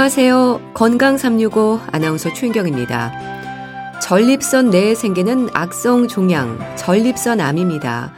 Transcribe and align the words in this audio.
안녕하세요. 0.00 0.70
건강 0.72 1.18
365 1.18 1.78
아나운서 1.92 2.32
최인경입니다. 2.32 3.98
전립선 4.00 4.70
내에 4.70 4.94
생기는 4.94 5.50
악성 5.52 6.08
종양, 6.08 6.58
전립선 6.74 7.38
암입니다. 7.38 8.10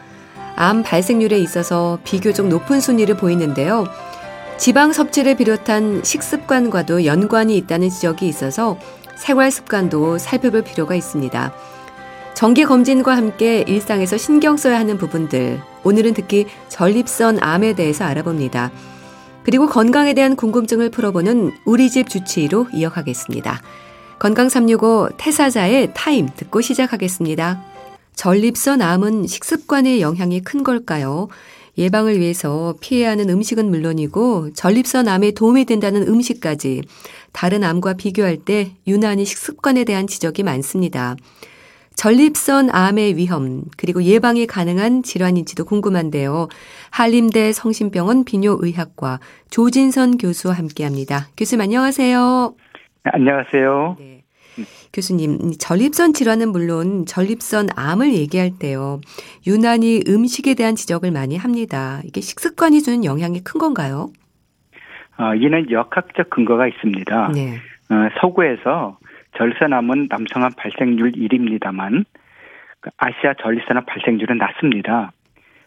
암 0.54 0.84
발생률에 0.84 1.40
있어서 1.40 1.98
비교적 2.04 2.46
높은 2.46 2.80
순위를 2.80 3.16
보이는데요. 3.16 3.86
지방 4.58 4.92
섭취를 4.92 5.34
비롯한 5.34 6.04
식습관과도 6.04 7.04
연관이 7.04 7.56
있다는 7.56 7.90
지적이 7.90 8.28
있어서 8.28 8.78
생활 9.16 9.50
습관도 9.50 10.18
살펴볼 10.18 10.62
필요가 10.62 10.94
있습니다. 10.94 11.52
정기 12.34 12.64
검진과 12.64 13.16
함께 13.16 13.64
일상에서 13.66 14.18
신경 14.18 14.56
써야 14.56 14.78
하는 14.78 14.98
부분들, 14.98 15.60
오늘은 15.82 16.14
특히 16.14 16.46
전립선 16.68 17.42
암에 17.42 17.72
대해서 17.72 18.04
알아봅니다. 18.04 18.70
그리고 19.44 19.66
건강에 19.66 20.14
대한 20.14 20.36
궁금증을 20.36 20.90
풀어보는 20.90 21.52
우리 21.64 21.90
집 21.90 22.08
주치의로 22.08 22.68
이어가겠습니다. 22.72 23.60
건강 24.18 24.48
365 24.48 25.10
태사자의 25.18 25.92
타임 25.94 26.28
듣고 26.36 26.60
시작하겠습니다. 26.60 27.60
전립선 28.14 28.82
암은 28.82 29.26
식습관의 29.26 30.00
영향이 30.00 30.42
큰 30.42 30.62
걸까요? 30.62 31.28
예방을 31.78 32.20
위해서 32.20 32.74
피해야 32.80 33.10
하는 33.10 33.30
음식은 33.30 33.68
물론이고 33.70 34.52
전립선 34.52 35.08
암에 35.08 35.32
도움이 35.32 35.64
된다는 35.64 36.06
음식까지 36.06 36.82
다른 37.32 37.64
암과 37.64 37.94
비교할 37.94 38.36
때 38.36 38.72
유난히 38.86 39.24
식습관에 39.24 39.84
대한 39.84 40.06
지적이 40.06 40.42
많습니다. 40.42 41.16
전립선 41.96 42.70
암의 42.70 43.16
위험 43.16 43.62
그리고 43.76 44.02
예방이 44.02 44.46
가능한 44.46 45.02
질환인지도 45.02 45.64
궁금한데요. 45.64 46.48
한림대 46.90 47.52
성심병원 47.52 48.24
비뇨의학과 48.24 49.20
조진선 49.50 50.18
교수와 50.18 50.54
함께합니다. 50.54 51.28
교수님 51.36 51.62
안녕하세요. 51.62 52.54
안녕하세요. 53.04 53.96
네. 53.98 54.22
교수님, 54.92 55.52
전립선 55.58 56.12
질환은 56.12 56.50
물론 56.52 57.06
전립선 57.06 57.68
암을 57.74 58.12
얘기할 58.12 58.58
때요. 58.58 59.00
유난히 59.46 60.02
음식에 60.06 60.54
대한 60.54 60.76
지적을 60.76 61.10
많이 61.10 61.38
합니다. 61.38 62.02
이게 62.04 62.20
식습관이 62.20 62.82
주는 62.82 63.04
영향이 63.04 63.42
큰 63.42 63.58
건가요? 63.58 64.10
어, 65.18 65.34
이는 65.34 65.70
역학적 65.70 66.28
근거가 66.28 66.66
있습니다. 66.66 67.32
네. 67.34 67.54
어, 67.90 68.08
서구에서 68.20 68.98
전립선암은 69.36 70.08
남성암 70.10 70.52
발생률 70.56 71.12
1입니다만 71.12 72.04
그 72.80 72.90
아시아 72.96 73.34
전립선암 73.40 73.84
발생률은 73.86 74.38
낮습니다. 74.38 75.12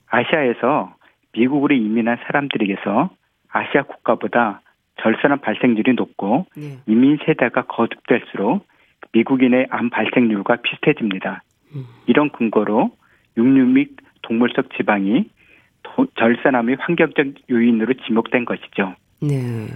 아시아에서 0.07 0.95
미국으로 1.33 1.75
이민한 1.75 2.17
사람들에게서 2.25 3.09
아시아 3.49 3.83
국가보다 3.83 4.61
전립선암 5.01 5.39
발생률이 5.39 5.93
높고 5.93 6.45
네. 6.55 6.77
이민 6.87 7.17
세대가 7.25 7.63
거듭될수록 7.63 8.65
미국인의 9.11 9.67
암 9.69 9.89
발생률과 9.89 10.57
비슷해집니다. 10.57 11.41
음. 11.75 11.85
이런 12.05 12.29
근거로 12.29 12.91
육류 13.37 13.65
및 13.65 13.97
동물성 14.21 14.65
지방이 14.75 15.29
절산암의 16.15 16.77
환경적 16.79 17.27
요인으로 17.49 17.93
지목된 18.05 18.45
것이죠. 18.45 18.95
네. 19.21 19.67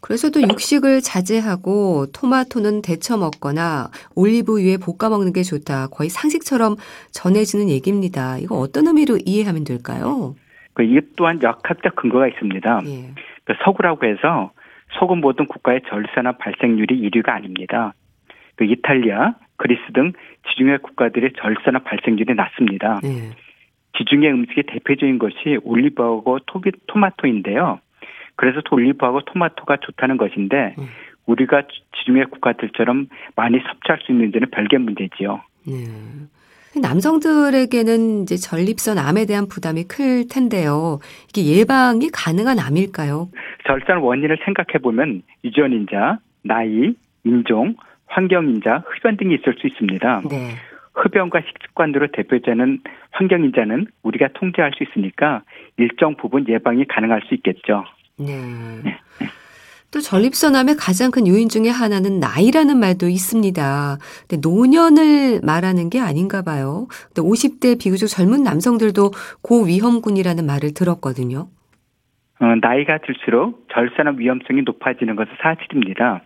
그래서도 0.00 0.42
육식을 0.42 1.00
자제하고 1.02 2.06
토마토는 2.12 2.82
데쳐 2.82 3.16
먹거나 3.16 3.90
올리브유에 4.16 4.78
볶아 4.78 5.10
먹는 5.10 5.32
게 5.32 5.42
좋다. 5.42 5.88
거의 5.88 6.08
상식처럼 6.08 6.76
전해지는 7.12 7.68
얘기입니다. 7.68 8.38
이거 8.38 8.56
어떤 8.56 8.86
의미로 8.86 9.18
이해하면 9.24 9.64
될까요? 9.64 10.34
그 10.72 10.82
이것 10.82 11.16
또한 11.16 11.42
역학적 11.42 11.96
근거가 11.96 12.28
있습니다. 12.28 12.80
예. 12.86 13.14
그 13.44 13.54
서구라고 13.64 14.06
해서 14.06 14.52
서구 14.98 15.16
모든 15.16 15.46
국가의 15.46 15.82
절산암 15.88 16.38
발생률이 16.38 17.10
1위가 17.10 17.28
아닙니다. 17.28 17.94
그 18.56 18.64
이탈리아, 18.64 19.34
그리스 19.56 19.80
등 19.92 20.12
지중해 20.48 20.78
국가들의 20.78 21.32
절산암 21.38 21.84
발생률이 21.84 22.34
낮습니다. 22.34 23.00
예. 23.04 23.30
지중해 23.98 24.30
음식의 24.30 24.64
대표적인 24.66 25.18
것이 25.18 25.58
올리브하고 25.62 26.38
토비, 26.46 26.70
토마토인데요. 26.86 27.80
그래서 28.40 28.62
올리브하고 28.70 29.20
토마토가 29.26 29.76
좋다는 29.82 30.16
것인데 30.16 30.74
음. 30.78 30.86
우리가 31.26 31.64
지중해 31.94 32.24
국가들처럼 32.24 33.08
많이 33.36 33.58
섭취할 33.58 34.00
수 34.00 34.12
있는지는 34.12 34.48
별개 34.50 34.78
문제지요. 34.78 35.42
네. 35.66 36.80
남성들에게는 36.80 38.22
이제 38.22 38.36
전립선 38.36 38.96
암에 38.96 39.26
대한 39.26 39.46
부담이 39.46 39.84
클 39.84 40.26
텐데요. 40.26 41.00
이게 41.28 41.54
예방이 41.54 42.08
가능한 42.08 42.58
암일까요? 42.58 43.28
절산 43.66 43.98
원인을 43.98 44.38
생각해 44.42 44.78
보면 44.82 45.20
유전인자, 45.44 46.18
나이, 46.42 46.94
인종, 47.24 47.74
환경인자, 48.06 48.84
흡연 48.86 49.18
등이 49.18 49.34
있을 49.34 49.54
수 49.60 49.66
있습니다. 49.66 50.22
네. 50.30 50.52
흡연과 50.94 51.42
식습관으로 51.42 52.06
대표되는 52.12 52.80
환경인자는 53.10 53.86
우리가 54.02 54.28
통제할 54.32 54.72
수 54.74 54.82
있으니까 54.84 55.42
일정 55.76 56.16
부분 56.16 56.48
예방이 56.48 56.86
가능할 56.86 57.20
수 57.28 57.34
있겠죠. 57.34 57.84
네. 58.20 59.00
또 59.92 60.00
전립선암의 60.00 60.76
가장 60.76 61.10
큰 61.10 61.26
요인 61.26 61.48
중에 61.48 61.68
하나는 61.68 62.20
나이라는 62.20 62.78
말도 62.78 63.08
있습니다. 63.08 63.98
근데 64.28 64.48
노년을 64.48 65.40
말하는 65.42 65.90
게 65.90 65.98
아닌가 65.98 66.42
봐요. 66.42 66.86
근데 67.08 67.22
50대 67.22 67.80
비교적 67.80 68.06
젊은 68.06 68.42
남성들도 68.44 69.10
고위험군이라는 69.42 70.46
말을 70.46 70.74
들었거든요. 70.74 71.48
어, 72.40 72.54
나이가 72.60 72.98
들수록 72.98 73.66
절산암 73.72 74.18
위험성이 74.18 74.62
높아지는 74.62 75.16
것은 75.16 75.32
사실입니다. 75.42 76.22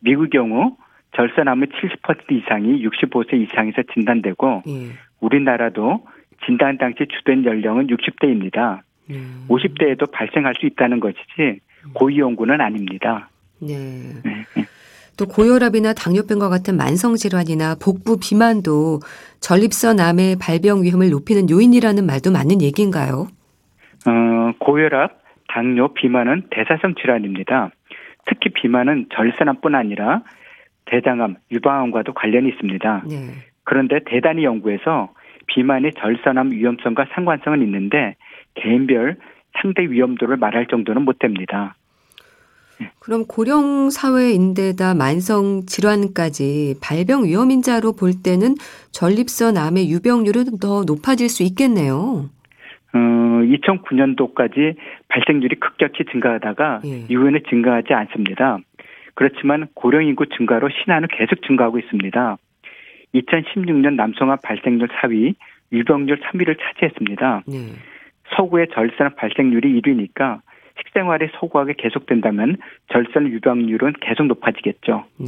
미국 0.00 0.30
경우 0.30 0.76
절산암의 1.16 1.68
70% 1.68 2.32
이상이 2.32 2.86
65세 2.86 3.34
이상에서 3.34 3.82
진단되고 3.92 4.62
예. 4.68 4.72
우리나라도 5.20 6.06
진단 6.46 6.78
당시 6.78 7.06
주된 7.06 7.44
연령은 7.44 7.88
60대입니다. 7.88 8.80
음. 9.10 9.46
50대에도 9.48 10.10
발생할 10.10 10.54
수 10.58 10.66
있다는 10.66 11.00
것이지 11.00 11.60
고위험군은 11.94 12.60
아닙니다. 12.60 13.28
네. 13.60 13.76
네. 14.24 14.44
또 15.16 15.26
고혈압이나 15.26 15.92
당뇨병과 15.92 16.48
같은 16.48 16.76
만성 16.76 17.14
질환이나 17.16 17.76
복부 17.82 18.18
비만도 18.18 19.00
전립선 19.40 20.00
암의 20.00 20.36
발병 20.40 20.82
위험을 20.82 21.10
높이는 21.10 21.48
요인이라는 21.50 22.06
말도 22.06 22.32
맞는 22.32 22.62
얘기인가요? 22.62 23.28
어, 24.06 24.52
고혈압, 24.58 25.22
당뇨, 25.48 25.92
비만은 25.92 26.48
대사성 26.50 26.94
질환입니다. 26.94 27.70
특히 28.26 28.50
비만은 28.50 29.06
전립선암뿐 29.14 29.74
아니라 29.74 30.22
대장암, 30.86 31.36
유방암과도 31.50 32.14
관련이 32.14 32.48
있습니다. 32.48 33.04
네. 33.08 33.16
그런데 33.64 34.00
대단히 34.06 34.44
연구에서 34.44 35.12
비만의 35.46 35.92
절산암 35.98 36.52
위험성과 36.52 37.06
상관성은 37.14 37.62
있는데 37.62 38.16
개인별 38.54 39.16
상대 39.60 39.82
위험도를 39.82 40.36
말할 40.36 40.66
정도는 40.66 41.02
못 41.02 41.18
됩니다. 41.18 41.76
그럼 42.98 43.24
고령 43.26 43.90
사회인데다 43.90 44.94
만성 44.94 45.62
질환까지 45.66 46.76
발병 46.82 47.24
위험 47.24 47.50
인자로 47.50 47.94
볼 47.94 48.12
때는 48.22 48.54
전립선 48.92 49.56
암의 49.56 49.90
유병률은 49.90 50.58
더 50.58 50.82
높아질 50.84 51.28
수 51.28 51.42
있겠네요. 51.44 52.30
어, 52.94 52.98
2009년도까지 52.98 54.76
발생률이 55.08 55.56
급격히 55.56 56.04
증가하다가 56.10 56.80
예. 56.84 57.06
이후에는 57.08 57.40
증가하지 57.48 57.94
않습니다. 57.94 58.58
그렇지만 59.14 59.68
고령 59.74 60.04
인구 60.04 60.26
증가로 60.26 60.68
신화는 60.70 61.08
계속 61.08 61.42
증가하고 61.46 61.78
있습니다. 61.78 62.36
2016년 63.14 63.94
남성암 63.94 64.38
발생률 64.42 64.88
4위, 64.88 65.34
유병률 65.72 66.20
3위를 66.20 66.56
차지했습니다. 66.58 67.42
네. 67.46 67.58
서구의 68.36 68.68
절산 68.74 69.14
발생률이 69.16 69.80
1위니까 69.80 70.40
식생활이 70.78 71.28
소구하게 71.38 71.74
계속된다면 71.78 72.56
절산 72.92 73.28
유병률은 73.28 73.94
계속 74.00 74.26
높아지겠죠. 74.26 75.04
네. 75.18 75.26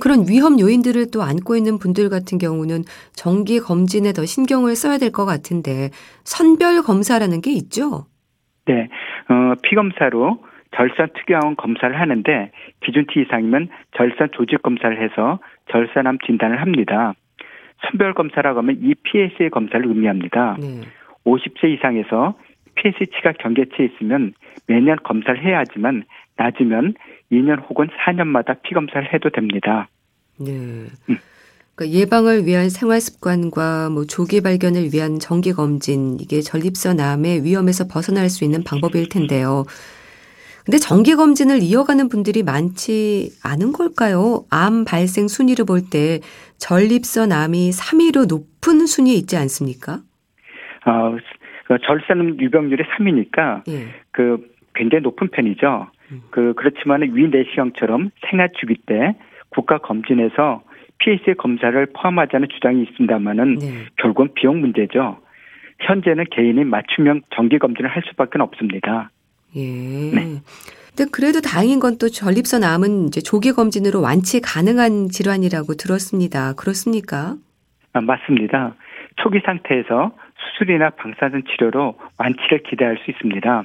그런 0.00 0.24
위험 0.28 0.58
요인들을 0.58 1.10
또 1.12 1.22
안고 1.22 1.56
있는 1.56 1.78
분들 1.78 2.08
같은 2.08 2.38
경우는 2.38 2.82
정기 3.14 3.60
검진에 3.60 4.12
더 4.12 4.24
신경을 4.24 4.74
써야 4.74 4.98
될 4.98 5.10
것 5.12 5.26
같은데 5.26 5.90
선별 6.24 6.82
검사라는 6.82 7.40
게 7.40 7.52
있죠? 7.52 8.06
네, 8.66 8.88
어, 9.28 9.54
피 9.62 9.74
검사로 9.74 10.38
절산 10.74 11.08
특유한 11.14 11.56
검사를 11.56 11.98
하는데 12.00 12.50
기준치 12.84 13.20
이상이면 13.26 13.68
절산 13.96 14.30
조직 14.32 14.62
검사를 14.62 14.96
해서 15.02 15.38
절산암 15.70 16.18
진단을 16.26 16.60
합니다. 16.62 17.12
선별 17.90 18.14
검사라고 18.14 18.60
하면 18.60 18.78
이 18.80 18.94
PSA 18.94 19.50
검사를 19.50 19.84
의미합니다. 19.86 20.56
네. 20.60 20.80
50세 21.24 21.76
이상에서 21.76 22.34
PS치가 22.74 23.32
경계치에 23.40 23.86
있으면 23.86 24.34
매년 24.66 24.96
검사를 25.04 25.42
해야 25.42 25.58
하지만 25.58 26.04
낮으면 26.36 26.94
2년 27.30 27.62
혹은 27.68 27.88
4년마다 27.88 28.60
피검사를 28.62 29.12
해도 29.12 29.30
됩니다. 29.30 29.88
네. 30.38 30.50
음. 30.50 31.18
그러니까 31.74 31.98
예방을 31.98 32.46
위한 32.46 32.68
생활 32.68 33.00
습관과 33.00 33.90
뭐 33.90 34.04
조기 34.04 34.40
발견을 34.42 34.92
위한 34.92 35.18
정기 35.18 35.52
검진 35.52 36.18
이게 36.20 36.40
전립선 36.40 37.00
암의 37.00 37.44
위험에서 37.44 37.88
벗어날 37.88 38.28
수 38.28 38.44
있는 38.44 38.62
방법일 38.62 39.08
텐데요. 39.08 39.64
근데 40.64 40.78
정기 40.78 41.16
검진을 41.16 41.60
이어가는 41.62 42.08
분들이 42.08 42.42
많지 42.42 43.32
않은 43.42 43.72
걸까요? 43.72 44.44
암 44.50 44.84
발생 44.84 45.26
순위를 45.28 45.64
볼 45.64 45.88
때 45.90 46.20
전립선 46.58 47.32
암이 47.32 47.70
3위로 47.70 48.26
높은 48.28 48.86
순위에 48.86 49.14
있지 49.14 49.36
않습니까? 49.36 50.02
어, 50.86 51.16
그 51.66 51.78
절산 51.86 52.40
유병률이 52.40 52.82
3위니까 52.84 53.62
예. 53.68 53.86
그 54.10 54.52
굉장히 54.74 55.02
높은 55.02 55.28
편이죠. 55.28 55.88
음. 56.10 56.22
그 56.30 56.54
그렇지만 56.56 57.02
위 57.02 57.28
내시경처럼 57.28 58.10
생활 58.28 58.50
주기 58.58 58.74
때 58.86 59.16
국가 59.50 59.78
검진에서 59.78 60.62
PSA 60.98 61.34
검사를 61.36 61.86
포함하자는 61.94 62.48
주장이 62.48 62.82
있습니다만은 62.82 63.54
네. 63.56 63.66
결국은 63.96 64.34
비용 64.34 64.60
문제죠. 64.60 65.18
현재는 65.80 66.24
개인이 66.30 66.64
맞춤형 66.64 67.22
정기 67.34 67.58
검진을 67.58 67.90
할 67.90 68.02
수밖에 68.06 68.38
없습니다. 68.40 69.10
예. 69.56 69.60
네. 69.62 70.40
근데 70.94 71.10
그래도 71.10 71.40
다행인 71.40 71.80
건 71.80 71.96
또 71.98 72.08
전립선 72.08 72.64
암은 72.64 73.06
이제 73.06 73.20
조기 73.20 73.52
검진으로 73.52 74.00
완치 74.02 74.40
가능한 74.40 75.08
질환이라고 75.08 75.74
들었습니다. 75.74 76.52
그렇습니까? 76.54 77.36
아, 77.94 78.00
맞습니다. 78.00 78.74
초기 79.16 79.40
상태에서 79.44 80.12
수술이나 80.50 80.90
방사선 80.90 81.44
치료로 81.50 81.96
완치를 82.18 82.62
기대할 82.62 82.98
수 83.04 83.10
있습니다. 83.10 83.64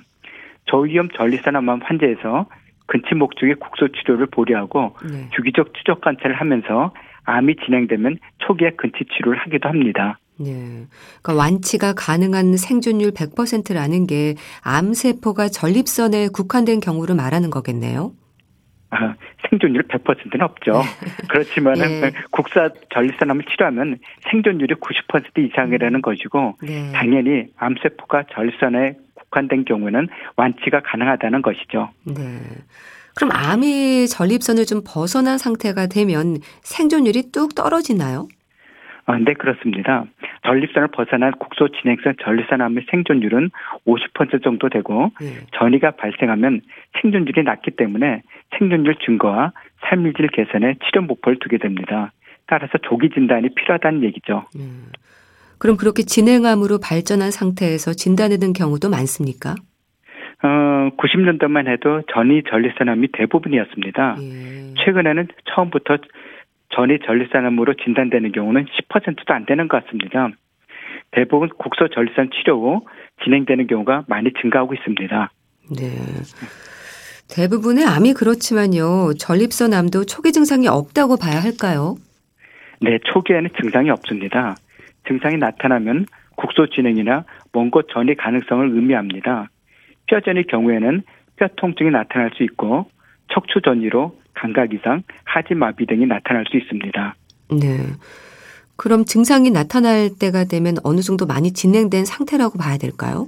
저위험 0.66 1.10
전립선암 1.10 1.82
환자에서 1.84 2.48
근치 2.88 3.16
목적의 3.16 3.56
국소 3.56 3.90
치료를 3.90 4.28
보류하고 4.28 4.96
네. 5.10 5.30
주기적 5.36 5.74
추적 5.74 6.02
관찰을 6.02 6.36
하면서 6.36 6.94
암이 7.26 7.58
진행되면 7.66 8.18
초기에 8.40 8.72
근치 8.78 9.00
치료를 9.14 9.40
하기도 9.40 9.68
합니다. 9.68 10.18
네. 10.40 10.86
그러니까 11.22 11.34
완치가 11.34 11.94
가능한 11.94 12.58
생존율 12.58 13.12
100%라는 13.12 14.08
게 14.08 14.36
암세포가 14.64 15.50
전립선에 15.50 16.30
국한된 16.30 16.80
경우를 16.80 17.16
말하는 17.16 17.50
거겠네요. 17.50 18.12
아, 18.90 19.16
생존율 19.50 19.84
100%는 19.84 20.42
없죠. 20.42 20.82
네. 21.04 21.28
그렇지만 21.30 21.78
예. 21.80 22.12
국사 22.32 22.70
전립선암을 22.94 23.46
치료하면 23.46 24.00
생존율이 24.30 24.76
90% 24.76 25.50
이상이라는 25.50 26.02
것이고 26.02 26.58
네. 26.62 26.92
당연히 26.94 27.48
암세포가 27.58 28.26
전립선에 28.34 28.96
국한된 29.16 29.66
경우는 29.66 30.08
완치가 30.36 30.82
가능하다는 30.82 31.42
것이죠. 31.42 31.90
네. 32.06 32.40
그럼 33.16 33.32
암이 33.34 34.08
전립선을 34.08 34.66
좀 34.66 34.82
벗어난 34.86 35.38
상태가 35.38 35.88
되면 35.88 36.38
생존율이 36.62 37.32
뚝 37.32 37.56
떨어지나요? 37.56 38.28
아, 39.10 39.18
네, 39.18 39.34
그렇습니다. 39.34 40.04
전립선을 40.46 40.90
벗어난 40.90 41.32
국소 41.32 41.70
진행성 41.70 42.16
전립선암의 42.22 42.88
생존율은 42.92 43.52
50% 43.88 44.44
정도 44.44 44.68
되고 44.68 45.12
네. 45.22 45.28
전이가 45.58 45.92
발생하면 45.92 46.60
생존율이 47.02 47.44
낮기 47.44 47.72
때문에 47.72 48.22
생존율 48.58 48.96
증거와 49.06 49.54
삶의 49.88 50.14
질 50.14 50.28
개선에 50.28 50.76
치료 50.86 51.02
목표를 51.04 51.40
두게 51.40 51.58
됩니다. 51.58 52.12
따라서 52.48 52.78
조기 52.80 53.10
진단이 53.10 53.50
필요하다는 53.56 54.04
얘기죠. 54.04 54.46
음. 54.58 54.92
그럼 55.58 55.78
그렇게 55.78 56.04
진행암으로 56.04 56.80
발전한 56.84 57.32
상태에서 57.32 57.94
진단되는 57.94 58.52
경우도 58.52 58.90
많습니까? 58.90 59.56
어, 60.44 60.90
90년대만 60.98 61.68
해도 61.68 62.02
전이 62.14 62.44
전립선암이 62.50 63.08
대부분이었습니다. 63.14 64.18
예. 64.20 64.74
최근에는 64.84 65.28
처음부터 65.46 65.98
전이 66.76 67.00
전립선암으로 67.06 67.76
진단되는 67.84 68.32
경우는 68.32 68.66
10%도 68.66 69.34
안 69.34 69.46
되는 69.46 69.68
것 69.68 69.84
같습니다. 69.86 70.30
대부분 71.12 71.50
국소 71.50 71.88
전립선 71.88 72.30
치료 72.34 72.60
후 72.62 72.86
진행되는 73.24 73.68
경우가 73.68 74.04
많이 74.08 74.32
증가하고 74.42 74.74
있습니다. 74.74 75.32
네. 75.80 75.86
대부분의 77.30 77.86
암이 77.86 78.14
그렇지만요. 78.14 79.14
전립선 79.18 79.74
암도 79.74 80.06
초기 80.06 80.32
증상이 80.32 80.68
없다고 80.68 81.18
봐야 81.18 81.42
할까요? 81.42 81.96
네, 82.82 83.00
초기에는 83.12 83.50
증상이 83.62 83.90
없습니다. 83.90 84.56
증상이 85.08 85.38
나타나면 85.38 86.06
국소 86.36 86.68
진행이나 86.68 87.24
먼 87.54 87.72
곳 87.72 87.88
전이 87.92 88.16
가능성을 88.16 88.70
의미합니다. 88.76 89.50
뼈전의 90.08 90.46
경우에는 90.46 91.02
뼈 91.38 91.48
통증이 91.56 91.90
나타날 91.92 92.32
수 92.36 92.44
있고 92.44 92.90
척추 93.34 93.62
전이로 93.62 94.16
감각 94.38 94.74
이상, 94.74 95.02
하지 95.24 95.56
마비 95.56 95.86
등이 95.86 96.06
나타날 96.06 96.46
수 96.50 96.58
있습니다. 96.58 97.16
네. 97.60 97.78
그럼 98.76 99.06
증상이 99.06 99.50
나타날 99.50 100.10
때가 100.20 100.46
되면 100.46 100.76
어느 100.84 101.02
정도 101.02 101.26
많이 101.26 101.52
진행된 101.52 102.06
상태라고 102.06 102.60
봐야 102.60 102.78
될까요? 102.78 103.28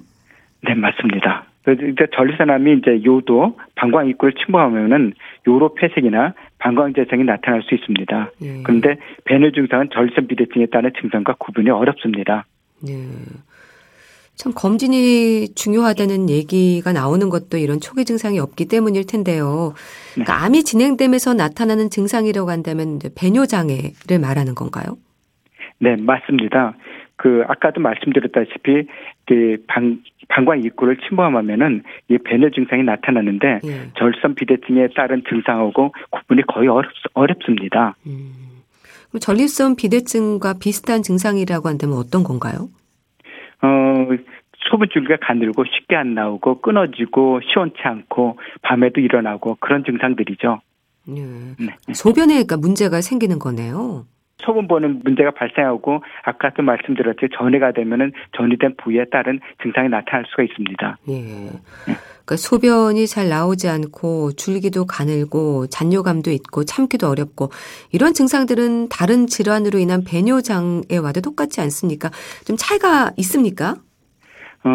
네, 0.64 0.76
맞습니다. 0.76 1.46
이제 1.68 2.08
전립선암이 2.16 2.80
이제 2.80 3.04
요도 3.04 3.58
방광 3.76 4.08
입구를 4.08 4.34
침범하면은 4.34 5.14
요로 5.48 5.76
폐색이나 5.76 6.34
방광 6.58 6.94
재생이 6.94 7.24
나타날 7.24 7.64
수 7.64 7.76
있습니다. 7.76 8.32
예. 8.42 8.62
그런데 8.64 8.98
배뇨 9.26 9.52
증상은 9.52 9.90
전립선 9.94 10.28
비대증에 10.28 10.68
따른 10.68 10.92
증상과 11.00 11.36
구분이 11.38 11.70
어렵습니다. 11.70 12.46
네. 12.86 12.94
참 14.40 14.54
검진이 14.56 15.54
중요하다는 15.54 16.30
얘기가 16.30 16.94
나오는 16.94 17.28
것도 17.28 17.58
이런 17.58 17.82
초기 17.82 18.06
증상이 18.06 18.40
없기 18.40 18.70
때문일 18.70 19.06
텐데요. 19.06 19.74
그러니까 20.14 20.38
네. 20.38 20.46
암이 20.46 20.64
진행되면서 20.64 21.34
나타나는 21.34 21.90
증상이라고 21.90 22.50
한다면 22.50 23.00
배뇨 23.18 23.46
장애를 23.46 24.18
말하는 24.22 24.56
건가요? 24.56 24.96
네, 25.80 25.98
맞습니다. 25.98 26.78
그 27.18 27.44
아까도 27.50 27.82
말씀드렸다시피 27.82 28.88
그 29.28 29.58
방, 29.68 30.00
방광 30.30 30.64
입구를 30.64 31.00
침범하면은 31.06 31.84
이 32.08 32.18
배뇨 32.18 32.50
증상이 32.50 32.84
나타나는데 32.84 33.60
예. 33.66 33.92
절선 33.98 34.36
비대증에 34.36 34.88
따른 34.96 35.22
증상하고 35.28 35.94
구분이 36.12 36.44
거의 36.48 36.70
어렵, 36.70 36.90
어렵습니다. 37.14 37.98
음. 38.08 38.32
전립선 39.20 39.76
비대증과 39.76 40.60
비슷한 40.62 41.04
증상이라고 41.04 41.68
한다면 41.68 41.98
어떤 41.98 42.24
건가요? 42.24 42.70
어, 43.62 44.08
소변줄기가 44.70 45.18
가늘고 45.22 45.64
쉽게 45.66 45.96
안 45.96 46.14
나오고 46.14 46.62
끊어지고 46.62 47.42
시원치 47.42 47.78
않고 47.84 48.38
밤에도 48.62 49.02
일어나고 49.02 49.58
그런 49.60 49.84
증상들이죠. 49.84 50.62
네. 51.08 51.22
네. 51.60 51.94
소변에 51.94 52.34
그러니까 52.34 52.58
문제가 52.58 53.02
생기는 53.02 53.40
거네요. 53.40 54.06
소변 54.42 54.68
보는 54.68 55.02
문제가 55.04 55.32
발생하고 55.32 56.02
아까도 56.24 56.64
말씀드렸죠 56.64 57.28
전이가 57.38 57.72
되면은 57.74 58.14
전이된 58.38 58.76
부위에 58.78 59.06
따른 59.12 59.40
증상이 59.62 59.90
나타날 59.90 60.26
수가 60.30 60.44
있습니다. 60.44 60.98
예. 61.10 61.14
네. 61.14 61.50
그러니까 62.30 62.36
소변이 62.38 63.08
잘 63.08 63.28
나오지 63.28 63.68
않고 63.68 64.34
줄기도 64.34 64.86
가늘고 64.86 65.66
잔뇨감도 65.68 66.30
있고 66.30 66.64
참기도 66.64 67.10
어렵고 67.10 67.50
이런 67.92 68.14
증상들은 68.14 68.90
다른 68.90 69.26
질환으로 69.26 69.80
인한 69.80 70.04
배뇨 70.04 70.42
장애와도 70.42 71.22
똑같지 71.22 71.60
않습니까? 71.62 72.12
좀 72.46 72.56
차이가 72.56 73.10
있습니까? 73.18 73.78
어, 74.64 74.70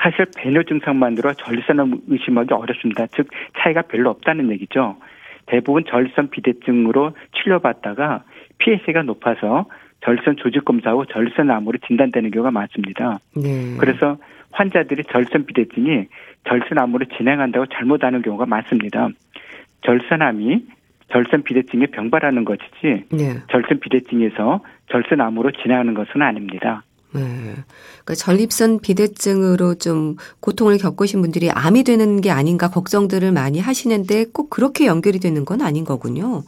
사실 0.00 0.26
배뇨 0.34 0.62
증상만으로 0.62 1.34
전립선을 1.34 1.98
의심하기 2.08 2.54
어렵습니다. 2.54 3.06
즉 3.14 3.28
차이가 3.58 3.82
별로 3.82 4.08
없다는 4.08 4.50
얘기죠. 4.52 4.96
대부분 5.46 5.84
전립선 5.84 6.30
비대증으로 6.30 7.12
치료받다가 7.36 8.24
PSA가 8.58 9.02
높아서 9.02 9.66
절선 10.00 10.36
조직 10.36 10.64
검사 10.64 10.92
후 10.92 11.04
절선 11.06 11.50
암으로 11.50 11.78
진단되는 11.86 12.30
경우가 12.30 12.50
많습니다. 12.50 13.18
네. 13.36 13.76
그래서 13.78 14.16
환자들이 14.52 15.04
절선 15.12 15.46
비대증이 15.46 16.06
절선 16.46 16.78
암으로 16.78 17.06
진행한다고 17.16 17.66
잘못 17.66 18.04
아는 18.04 18.22
경우가 18.22 18.46
많습니다. 18.46 19.08
절선암이 19.84 20.66
절선 21.12 21.42
비대증에 21.42 21.86
병발하는 21.86 22.44
것이지 22.44 23.04
네. 23.10 23.36
절선 23.50 23.80
비대증에서 23.80 24.60
절선 24.90 25.20
암으로 25.20 25.52
진행하는 25.62 25.94
것은 25.94 26.22
아닙니다. 26.22 26.82
네. 27.14 27.22
그러니까 27.22 28.14
전립선 28.14 28.80
비대증으로 28.80 29.76
좀 29.76 30.16
고통을 30.40 30.76
겪으신 30.78 31.22
분들이 31.22 31.50
암이 31.50 31.84
되는 31.84 32.20
게 32.20 32.30
아닌가 32.30 32.68
걱정들을 32.68 33.32
많이 33.32 33.60
하시는데 33.60 34.26
꼭 34.32 34.50
그렇게 34.50 34.86
연결이 34.86 35.18
되는 35.18 35.44
건 35.44 35.62
아닌 35.62 35.84
거군요. 35.84 36.42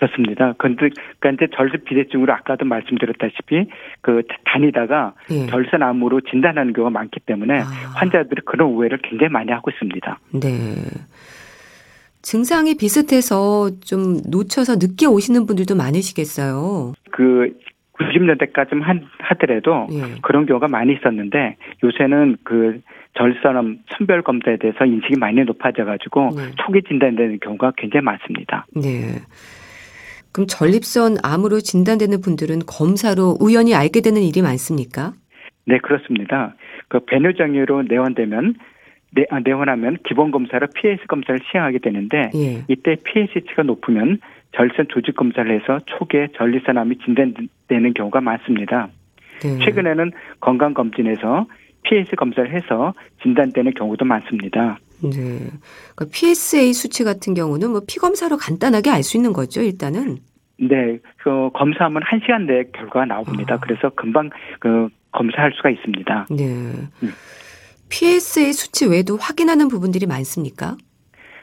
그렇습니다. 0.00 0.54
그런데 0.56 0.88
그러니까 1.18 1.44
이제 1.44 1.54
절선 1.54 1.84
비대증으로 1.84 2.32
아까도 2.32 2.64
말씀드렸다시피 2.64 3.66
그 4.00 4.22
다니다가 4.46 5.12
예. 5.30 5.46
절선암으로 5.46 6.22
진단하는 6.22 6.72
경우가 6.72 6.90
많기 6.90 7.20
때문에 7.20 7.60
아. 7.60 7.64
환자들이 7.96 8.40
그런 8.46 8.70
오해를 8.70 8.98
굉장히 9.02 9.30
많이 9.30 9.52
하고 9.52 9.70
있습니다. 9.70 10.18
네. 10.40 10.48
증상이 12.22 12.76
비슷해서 12.76 13.70
좀 13.84 14.16
놓쳐서 14.30 14.76
늦게 14.76 15.06
오시는 15.06 15.44
분들도 15.46 15.74
많으시겠어요. 15.74 16.94
그 17.10 17.58
90년대까지 17.98 18.80
한, 18.80 19.06
하더라도 19.18 19.86
예. 19.92 20.18
그런 20.22 20.46
경우가 20.46 20.68
많이 20.68 20.94
있었는데 20.94 21.56
요새는 21.84 22.38
그 22.42 22.80
절선암 23.18 23.80
선별 23.98 24.22
검사에 24.22 24.56
대해서 24.56 24.86
인식이 24.86 25.18
많이 25.18 25.42
높아져 25.44 25.84
가지고 25.84 26.30
네. 26.34 26.42
초기 26.56 26.82
진단되는 26.88 27.40
경우가 27.40 27.72
굉장히 27.76 28.04
많습니다. 28.04 28.64
네. 28.74 29.20
그럼 30.32 30.46
전립선 30.46 31.16
암으로 31.22 31.60
진단되는 31.60 32.20
분들은 32.20 32.60
검사로 32.66 33.36
우연히 33.40 33.74
알게 33.74 34.00
되는 34.00 34.22
일이 34.22 34.42
많습니까? 34.42 35.12
네, 35.66 35.78
그렇습니다. 35.78 36.54
그 36.88 37.00
배뇨장애로 37.04 37.82
내원되면 37.82 38.54
내, 39.12 39.24
아, 39.30 39.40
내원하면 39.40 39.96
기본 40.06 40.30
검사로 40.30 40.68
PS 40.74 41.06
검사를 41.08 41.38
시행하게 41.50 41.78
되는데 41.78 42.30
예. 42.34 42.64
이때 42.68 42.96
PS치가 43.02 43.62
높으면 43.64 44.18
절선 44.52 44.86
조직 44.88 45.16
검사를 45.16 45.50
해서 45.50 45.80
초기에 45.86 46.28
전립선암이 46.36 46.98
진단되는 46.98 47.94
경우가 47.94 48.20
많습니다. 48.20 48.88
네. 49.42 49.58
최근에는 49.64 50.12
건강 50.40 50.74
검진에서 50.74 51.46
PS 51.82 52.16
검사를 52.16 52.50
해서 52.52 52.94
진단되는 53.22 53.74
경우도 53.74 54.04
많습니다. 54.04 54.78
네. 55.02 55.50
그러니까 55.94 56.06
PSA 56.12 56.72
수치 56.72 57.04
같은 57.04 57.34
경우는 57.34 57.70
뭐 57.70 57.80
피 57.86 57.98
검사로 57.98 58.36
간단하게 58.36 58.90
알 58.90 59.02
수 59.02 59.16
있는 59.16 59.32
거죠, 59.32 59.62
일단은. 59.62 60.18
네, 60.58 60.98
그 61.16 61.50
검사하면 61.54 62.02
한 62.04 62.20
시간 62.20 62.46
내에 62.46 62.64
결과가 62.72 63.06
나옵니다. 63.06 63.54
아. 63.54 63.58
그래서 63.58 63.88
금방 63.90 64.30
그 64.58 64.88
검사할 65.12 65.52
수가 65.56 65.70
있습니다. 65.70 66.26
네. 66.30 66.44
음. 66.44 67.12
PSA 67.88 68.52
수치 68.52 68.86
외에도 68.86 69.16
확인하는 69.16 69.68
부분들이 69.68 70.06
많습니까? 70.06 70.76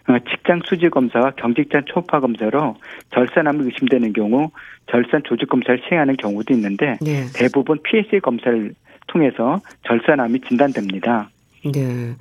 어, 0.08 0.18
직장 0.30 0.62
수지 0.66 0.90
검사와 0.90 1.32
경직장 1.32 1.84
초음파 1.86 2.22
검사로 2.22 2.78
절산암이 3.14 3.66
의심되는 3.66 4.14
경우 4.14 4.50
절산 4.90 5.22
조직 5.26 5.50
검사를 5.50 5.78
시행하는 5.88 6.16
경우도 6.16 6.54
있는데 6.54 6.98
네. 7.02 7.26
대부분 7.36 7.80
PSA 7.84 8.22
검사를 8.22 8.74
통해서 9.08 9.60
절산암이 9.86 10.42
진단됩니다. 10.48 11.30
네. 11.66 12.16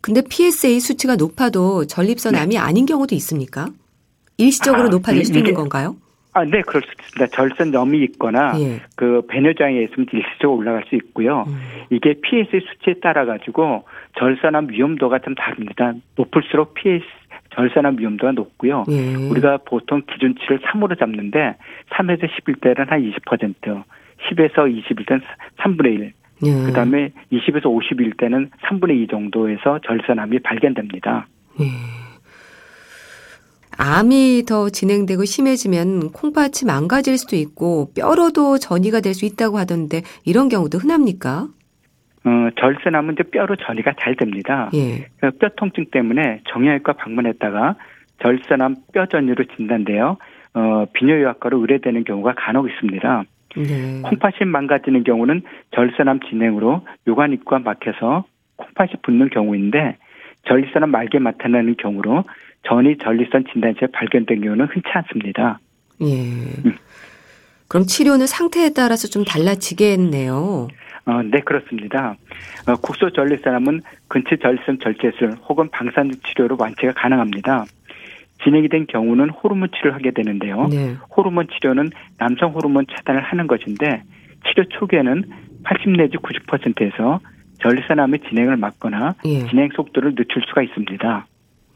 근데 0.00 0.22
PSA 0.28 0.80
수치가 0.80 1.16
높아도 1.16 1.86
전립선암이 1.86 2.54
네. 2.54 2.58
아닌 2.58 2.86
경우도 2.86 3.14
있습니까? 3.16 3.68
일시적으로 4.38 4.84
아, 4.84 4.88
높아질 4.88 5.24
수 5.24 5.36
있는 5.36 5.54
건가요? 5.54 5.96
아, 6.32 6.44
네, 6.44 6.62
그럴 6.62 6.82
수 6.82 6.88
있습니다. 6.90 7.26
절선염이 7.36 8.02
있거나 8.04 8.58
예. 8.60 8.80
그 8.96 9.22
배뇨장애 9.28 9.82
있으면 9.82 10.06
일시적으로 10.12 10.58
올라갈 10.58 10.84
수 10.88 10.94
있고요. 10.94 11.44
음. 11.48 11.60
이게 11.90 12.14
PSA 12.22 12.60
수치에 12.72 12.94
따라 13.02 13.24
가지고 13.24 13.84
절산암 14.18 14.68
위험도가 14.70 15.18
좀 15.20 15.34
다릅니다. 15.34 15.92
높을수록 16.16 16.74
PS 16.74 17.04
절산암 17.54 17.98
위험도가 17.98 18.32
높고요. 18.32 18.84
예. 18.90 19.14
우리가 19.16 19.58
보통 19.66 20.02
기준치를 20.06 20.60
3으로 20.60 20.98
잡는데 20.98 21.56
3에서 21.90 22.28
11대는 22.30 22.88
한 22.88 23.02
20%, 23.02 23.84
10에서 24.30 24.54
21대는 24.54 25.20
3분의 25.58 25.86
1. 25.86 26.12
예. 26.44 26.52
그다음에 26.66 27.10
20에서 27.32 27.64
51대는 27.64 28.50
3분의 28.68 29.02
2 29.04 29.06
정도에서 29.08 29.78
절산암이 29.86 30.38
발견됩니다. 30.40 31.26
예. 31.60 31.66
암이 33.78 34.44
더 34.46 34.68
진행되고 34.68 35.24
심해지면 35.24 36.10
콩팥이 36.12 36.66
망가질 36.66 37.16
수도 37.16 37.36
있고 37.36 37.90
뼈로도 37.94 38.58
전이가 38.58 39.00
될 39.00 39.14
수 39.14 39.24
있다고 39.24 39.58
하던데 39.58 40.02
이런 40.24 40.48
경우도 40.48 40.78
흔합니까? 40.78 41.48
어, 42.24 42.30
절세남은 42.60 43.14
이제 43.14 43.22
뼈로 43.24 43.56
전이가 43.56 43.94
잘 44.00 44.14
됩니다. 44.16 44.70
예. 44.74 45.06
그뼈 45.20 45.48
통증 45.56 45.86
때문에 45.90 46.42
정형외과 46.50 46.92
방문했다가 46.94 47.76
절세남 48.22 48.76
뼈전이로 48.92 49.44
진단되어 49.56 50.16
어, 50.54 50.84
비뇨의학과로 50.92 51.58
의뢰되는 51.60 52.04
경우가 52.04 52.34
간혹 52.36 52.68
있습니다. 52.68 53.24
네. 53.56 54.00
콩팥이 54.02 54.46
망가지는 54.46 55.04
경우는 55.04 55.42
절세남 55.74 56.20
진행으로 56.28 56.86
요관 57.06 57.32
입구가 57.32 57.60
막혀서 57.60 58.24
콩팥이 58.56 58.92
붓는 59.02 59.30
경우인데 59.30 59.96
전립선암 60.46 60.90
말게 60.90 61.18
나타나는 61.18 61.76
경우로 61.76 62.24
전이 62.68 62.98
전립선 62.98 63.44
진단시에 63.52 63.88
발견된 63.92 64.40
경우는 64.42 64.66
흔치 64.66 64.88
않습니다. 64.92 65.58
예. 66.02 66.06
음. 66.64 66.76
그럼 67.68 67.86
치료는 67.86 68.26
상태에 68.26 68.70
따라서 68.70 69.06
좀 69.08 69.24
달라지겠네요. 69.24 70.68
어, 71.06 71.22
네, 71.22 71.40
그렇습니다. 71.40 72.16
어, 72.66 72.76
국소 72.76 73.10
전립선암은 73.10 73.80
근치 74.08 74.36
전립선 74.40 74.78
절제술 74.80 75.36
혹은 75.48 75.68
방사능 75.70 76.12
치료로 76.26 76.56
완치가 76.58 76.92
가능합니다. 76.92 77.64
진행이 78.44 78.68
된 78.68 78.86
경우는 78.86 79.30
호르몬 79.30 79.68
치료를 79.70 79.94
하게 79.94 80.10
되는데요. 80.12 80.68
네. 80.68 80.96
호르몬 81.16 81.46
치료는 81.48 81.90
남성 82.18 82.52
호르몬 82.52 82.86
차단을 82.86 83.22
하는 83.22 83.46
것인데 83.46 84.02
치료 84.48 84.64
초기에는 84.68 85.24
80 85.64 85.90
내지 85.96 86.16
90%에서 86.16 87.20
전립선암의 87.62 88.20
진행을 88.28 88.56
막거나 88.56 89.14
예. 89.26 89.46
진행 89.48 89.68
속도를 89.74 90.14
늦출 90.14 90.42
수가 90.48 90.62
있습니다. 90.62 91.26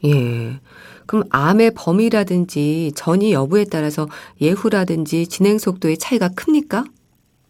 예. 0.05 0.59
그럼 1.05 1.23
암의 1.31 1.71
범위라든지 1.77 2.91
전이 2.95 3.33
여부에 3.33 3.65
따라서 3.71 4.07
예후라든지 4.41 5.27
진행 5.27 5.57
속도의 5.59 5.97
차이가 5.97 6.29
큽니까? 6.29 6.85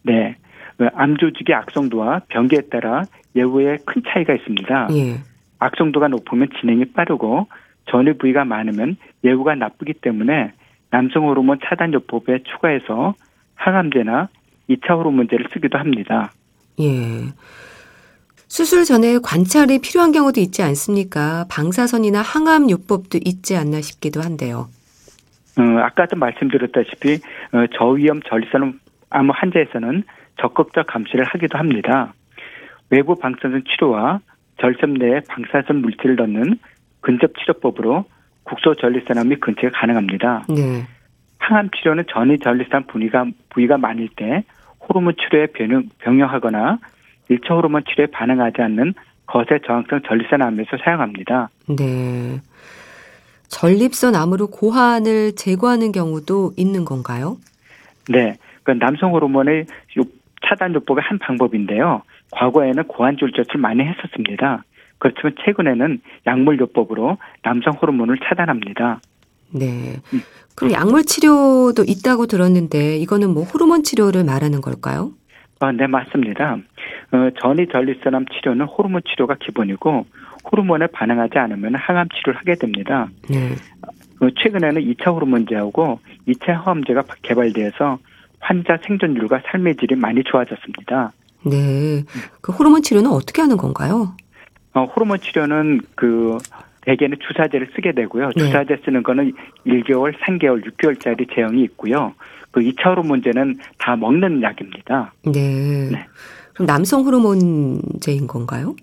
네. 0.03 0.35
그암 0.77 1.15
조직의 1.17 1.55
악성도와 1.55 2.23
병기에 2.27 2.63
따라 2.69 3.03
예후에 3.35 3.77
큰 3.85 4.03
차이가 4.07 4.33
있습니다. 4.33 4.89
예. 4.91 5.19
악성도가 5.59 6.09
높으면 6.09 6.49
진행이 6.59 6.85
빠르고 6.91 7.47
전의 7.85 8.17
부위가 8.17 8.45
많으면 8.45 8.97
예후가 9.23 9.55
나쁘기 9.55 9.93
때문에 9.93 10.51
남성 10.89 11.27
호르몬 11.27 11.59
차단 11.65 11.93
요법에 11.93 12.43
추가해서 12.43 13.15
항암제나 13.55 14.29
2차 14.69 14.97
호르몬제를 14.97 15.47
쓰기도 15.53 15.77
합니다. 15.77 16.31
예. 16.79 16.85
수술 18.47 18.85
전에 18.85 19.17
관찰이 19.21 19.79
필요한 19.79 20.11
경우도 20.11 20.39
있지 20.39 20.63
않습니까? 20.63 21.45
방사선이나 21.49 22.21
항암 22.21 22.69
요법도 22.69 23.19
있지 23.25 23.57
않나 23.57 23.81
싶기도 23.81 24.21
한데요. 24.21 24.67
어, 25.57 25.61
아까도 25.79 26.15
말씀드렸다시피 26.15 27.15
어, 27.53 27.65
저위험 27.77 28.21
전립선 28.21 28.79
암 29.09 29.29
환자에서는 29.29 30.03
적극적 30.39 30.87
감시를 30.87 31.25
하기도 31.25 31.57
합니다. 31.57 32.13
외부 32.89 33.15
방사선 33.15 33.63
치료와 33.69 34.19
절섬 34.59 34.95
내에 34.95 35.21
방사선 35.27 35.81
물질을 35.81 36.15
넣는 36.17 36.57
근접 37.05 37.31
치료법으로 37.37 38.05
국소 38.43 38.73
전립선암이 38.73 39.35
근처가 39.35 39.69
가능합니다. 39.79 40.45
네. 40.49 40.87
항암 41.37 41.69
치료는 41.69 42.05
전이 42.11 42.39
전립선 42.39 42.87
부위가 42.87 43.25
부위가 43.49 43.77
많을 43.77 44.09
때 44.15 44.43
호르몬 44.79 45.13
치료에 45.15 45.47
병용, 45.47 45.89
병용하거나 45.99 46.79
1차 47.29 47.51
호르몬 47.51 47.83
치료에 47.87 48.07
반응하지 48.07 48.59
않는 48.59 48.95
거세 49.27 49.59
저항성 49.67 50.01
전립선암에서 50.07 50.77
사용합니다. 50.83 51.49
네. 51.77 52.41
전립선암으로 53.49 54.47
고환을 54.47 55.35
제거하는 55.35 55.91
경우도 55.91 56.53
있는 56.57 56.85
건가요? 56.85 57.37
네. 58.09 58.35
그 58.63 58.71
남성 58.71 59.13
호르몬의 59.13 59.67
차단 60.47 60.73
요법의 60.73 61.03
한 61.03 61.19
방법인데요. 61.19 62.01
과거에는 62.31 62.83
고환 62.85 63.15
줄젖을 63.17 63.59
많이 63.59 63.83
했었습니다. 63.83 64.63
그렇지만 65.05 65.35
최근에는 65.45 66.01
약물요법으로 66.25 67.17
남성 67.43 67.73
호르몬을 67.73 68.17
차단합니다. 68.23 69.01
네. 69.51 69.97
음. 70.13 70.21
그럼 70.55 70.73
약물 70.73 71.03
치료도 71.03 71.83
있다고 71.87 72.25
들었는데 72.25 72.97
이거는 72.97 73.29
뭐 73.31 73.43
호르몬 73.43 73.83
치료를 73.83 74.23
말하는 74.23 74.61
걸까요? 74.61 75.11
아, 75.59 75.71
네, 75.71 75.85
맞습니다. 75.85 76.57
어, 77.11 77.29
전이 77.39 77.67
전립선암 77.71 78.25
치료는 78.33 78.65
호르몬 78.65 79.01
치료가 79.07 79.35
기본이고 79.39 80.07
호르몬에 80.51 80.87
반응하지 80.87 81.37
않으면 81.37 81.75
항암 81.75 82.07
치료를 82.09 82.39
하게 82.39 82.55
됩니다. 82.55 83.07
네. 83.29 83.53
어, 84.21 84.27
최근에는 84.41 84.81
2차 84.81 85.13
호르몬제하고 85.13 85.99
2차 86.27 86.47
항암제가 86.47 87.03
개발되어서 87.21 87.99
환자 88.39 88.79
생존율과 88.83 89.41
삶의 89.51 89.75
질이 89.75 89.95
많이 89.95 90.23
좋아졌습니다. 90.23 91.11
네. 91.45 92.03
그 92.41 92.51
호르몬 92.51 92.81
치료는 92.81 93.11
어떻게 93.11 93.43
하는 93.43 93.55
건가요? 93.57 94.15
어, 94.75 94.83
호르몬 94.83 95.19
치료는 95.19 95.81
그 95.95 96.37
대개는 96.81 97.17
주사제를 97.27 97.69
쓰게 97.75 97.93
되고요. 97.93 98.31
네. 98.35 98.43
주사제 98.43 98.81
쓰는 98.85 99.01
거는 99.01 99.33
1개월, 99.65 100.13
3개월, 100.19 100.63
6개월짜리 100.65 101.33
제형이 101.33 101.63
있고요. 101.63 102.13
그 102.51 102.59
2차 102.59 102.91
호르몬제는 102.91 103.55
다 103.79 103.95
먹는 103.95 104.43
약입니다. 104.43 105.13
네. 105.23 105.89
네. 105.91 106.05
그럼 106.53 106.67
남성 106.67 107.03
호르몬제인 107.03 108.27
건가요? 108.27 108.75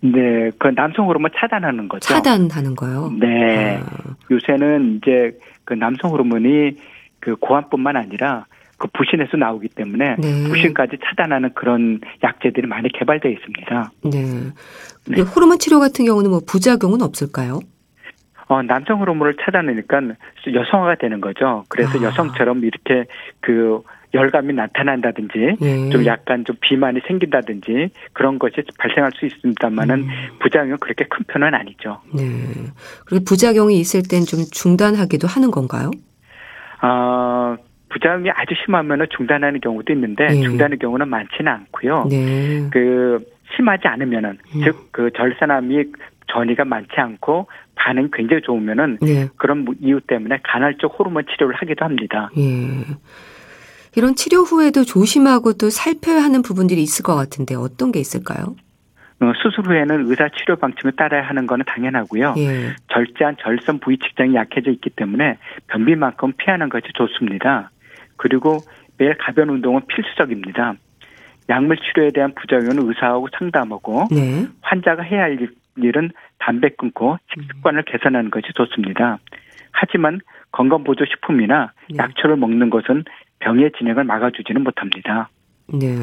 네, 0.00 0.50
그 0.58 0.68
남성 0.68 1.08
호르몬 1.08 1.30
차단하는 1.36 1.88
거죠. 1.88 2.08
차단하는 2.08 2.76
거요? 2.76 3.12
네. 3.18 3.76
아. 3.78 4.16
요새는 4.30 4.98
이제 4.98 5.36
그 5.64 5.74
남성 5.74 6.12
호르몬이 6.12 6.76
그 7.18 7.34
고환뿐만 7.36 7.96
아니라 7.96 8.46
그 8.78 8.86
부신에서 8.94 9.36
나오기 9.36 9.68
때문에 9.70 10.16
네. 10.18 10.48
부신까지 10.48 10.98
차단하는 11.04 11.52
그런 11.54 12.00
약제들이 12.22 12.66
많이 12.66 12.88
개발되어 12.90 13.30
있습니다. 13.30 13.92
네. 14.04 14.24
네. 15.08 15.20
호르몬 15.20 15.58
치료 15.58 15.80
같은 15.80 16.04
경우는 16.04 16.30
뭐 16.30 16.40
부작용은 16.46 17.02
없을까요? 17.02 17.60
어, 18.46 18.62
남성 18.62 19.00
호르몬을 19.00 19.36
차단하니까 19.42 20.00
여성화가 20.54 20.94
되는 20.94 21.20
거죠. 21.20 21.64
그래서 21.68 21.98
아. 21.98 22.02
여성처럼 22.04 22.64
이렇게 22.64 23.04
그 23.40 23.82
열감이 24.14 24.54
나타난다든지 24.54 25.56
예. 25.60 25.90
좀 25.90 26.06
약간 26.06 26.44
좀 26.46 26.56
비만이 26.60 27.00
생긴다든지 27.06 27.90
그런 28.14 28.38
것이 28.38 28.54
발생할 28.78 29.12
수 29.14 29.26
있습니다만은 29.26 30.00
음. 30.00 30.08
부작용은 30.40 30.78
그렇게 30.78 31.04
큰 31.04 31.24
편은 31.28 31.52
아니죠. 31.54 32.00
네. 32.14 32.24
그리고 33.04 33.24
부작용이 33.26 33.78
있을 33.78 34.02
땐 34.08 34.22
좀 34.22 34.40
중단하기도 34.50 35.26
하는 35.28 35.50
건가요? 35.50 35.90
아 36.80 37.56
부작용이 37.98 38.30
아주 38.30 38.54
심하면 38.64 39.06
중단하는 39.16 39.60
경우도 39.60 39.92
있는데 39.92 40.26
예. 40.30 40.42
중단의 40.42 40.78
경우는 40.78 41.08
많지는 41.08 41.52
않고요. 41.52 42.06
네. 42.10 42.68
그 42.70 43.18
심하지 43.56 43.88
않으면은 43.88 44.38
음. 44.54 44.62
즉그 44.62 45.10
절사남이 45.16 45.84
전이가 46.32 46.64
많지 46.64 46.92
않고 46.96 47.48
반응이 47.74 48.08
굉장히 48.12 48.42
좋으면은 48.42 48.98
네. 49.00 49.28
그런 49.36 49.66
이유 49.80 50.00
때문에 50.00 50.40
간헐적 50.42 50.98
호르몬 50.98 51.24
치료를 51.30 51.54
하기도 51.56 51.84
합니다. 51.84 52.30
예. 52.36 52.84
이런 53.96 54.14
치료 54.14 54.42
후에도 54.42 54.84
조심하고 54.84 55.54
또 55.54 55.70
살펴야 55.70 56.22
하는 56.22 56.42
부분들이 56.42 56.82
있을 56.82 57.02
것 57.02 57.14
같은데 57.16 57.54
어떤 57.54 57.90
게 57.90 57.98
있을까요? 58.00 58.56
어, 59.20 59.32
수술 59.42 59.66
후에는 59.66 60.08
의사 60.08 60.28
치료 60.28 60.54
방침을 60.56 60.92
따라야 60.92 61.22
하는 61.22 61.46
것은 61.46 61.64
당연하고요. 61.66 62.34
예. 62.36 62.76
절제한 62.92 63.36
절선 63.40 63.80
부위 63.80 63.98
측정이 63.98 64.34
약해져 64.34 64.70
있기 64.70 64.90
때문에 64.90 65.38
변비만큼 65.68 66.34
피하는 66.36 66.68
것이 66.68 66.86
좋습니다. 66.94 67.70
그리고 68.18 68.58
매일 68.98 69.16
가벼운 69.16 69.48
운동은 69.50 69.82
필수적입니다. 69.86 70.74
약물 71.48 71.78
치료에 71.78 72.10
대한 72.10 72.34
부작용은 72.34 72.88
의사하고 72.88 73.28
상담하고 73.38 74.08
네. 74.10 74.46
환자가 74.60 75.02
해야 75.02 75.22
할 75.22 75.48
일은 75.76 76.10
담배 76.38 76.68
끊고 76.70 77.16
식습관을 77.32 77.84
개선하는 77.84 78.30
것이 78.30 78.48
좋습니다. 78.54 79.18
하지만 79.72 80.20
건강보조식품이나 80.52 81.72
네. 81.90 81.96
약초를 81.98 82.36
먹는 82.36 82.68
것은 82.70 83.04
병의 83.38 83.72
진행을 83.78 84.04
막아주지는 84.04 84.62
못합니다. 84.62 85.30
네. 85.72 85.94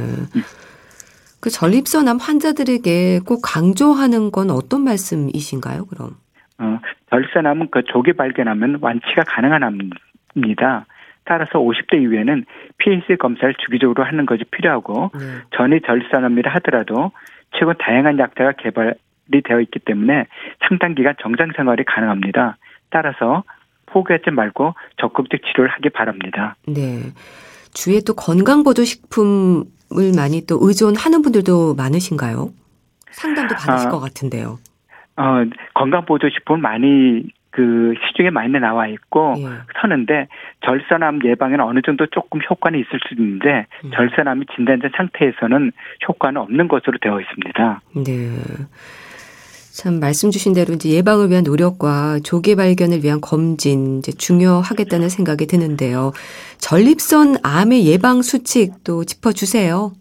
그 1.41 1.49
전립선암 1.49 2.17
환자들에게 2.17 3.19
꼭 3.25 3.41
강조하는 3.41 4.31
건 4.31 4.49
어떤 4.49 4.83
말씀이신가요, 4.83 5.85
그럼? 5.85 6.15
어, 6.57 6.79
전립선암은 7.11 7.69
그 7.69 7.83
조기 7.83 8.13
발견하면 8.13 8.79
완치가 8.81 9.23
가능한 9.27 9.61
암입니다. 9.63 10.87
따라서 11.25 11.59
50대 11.59 12.01
이후에는 12.01 12.45
PAC 12.77 13.17
검사를 13.17 13.53
주기적으로 13.55 14.03
하는 14.03 14.25
것이 14.25 14.43
필요하고 14.45 15.11
네. 15.13 15.25
전이 15.57 15.81
전립선암이라 15.85 16.53
하더라도 16.55 17.11
최근 17.57 17.73
다양한 17.79 18.19
약자가 18.19 18.53
개발이 18.53 19.41
되어 19.43 19.59
있기 19.61 19.79
때문에 19.79 20.27
상당 20.67 20.95
기간 20.95 21.15
정상 21.21 21.51
생활이 21.55 21.83
가능합니다. 21.83 22.57
따라서 22.89 23.43
포기하지 23.87 24.31
말고 24.31 24.75
적극적 24.97 25.41
치료를 25.43 25.69
하기 25.71 25.89
바랍니다. 25.89 26.55
네. 26.67 27.11
주위에 27.73 28.01
또 28.05 28.13
건강보조식품 28.13 29.65
을 29.93 30.11
많이 30.15 30.45
또 30.47 30.57
의존하는 30.61 31.21
분들도 31.21 31.75
많으신가요? 31.75 32.49
상담도 33.11 33.55
받으실 33.55 33.87
아, 33.87 33.91
것 33.91 33.99
같은데요. 33.99 34.57
어, 35.15 35.45
건강보조식품 35.75 36.59
많이 36.59 37.23
그 37.55 37.93
시중에 38.05 38.31
많이 38.31 38.51
나와 38.59 38.85
있고 38.87 39.33
예. 39.37 39.45
서는데 39.79 40.27
절선암 40.65 41.21
예방에는 41.23 41.63
어느 41.63 41.79
정도 41.81 42.05
조금 42.07 42.41
효과는 42.49 42.77
있을 42.79 42.99
수 43.07 43.13
있는데 43.13 43.65
음. 43.85 43.91
절선암이 43.93 44.45
진단된 44.53 44.91
상태에서는 44.93 45.71
효과는 46.05 46.41
없는 46.41 46.67
것으로 46.67 46.97
되어 47.01 47.21
있습니다. 47.21 47.81
네. 48.05 48.27
참 49.71 50.01
말씀 50.01 50.31
주신 50.31 50.53
대로 50.53 50.73
이제 50.73 50.89
예방을 50.89 51.29
위한 51.29 51.45
노력과 51.45 52.19
조기 52.25 52.57
발견을 52.57 53.05
위한 53.05 53.21
검진 53.21 53.99
이제 53.99 54.11
중요하겠다는 54.11 55.07
생각이 55.07 55.47
드는데요. 55.47 56.11
전립선 56.57 57.35
암의 57.41 57.85
예방 57.87 58.21
수칙 58.21 58.83
도 58.83 59.05
짚어 59.05 59.31
주세요. 59.31 59.91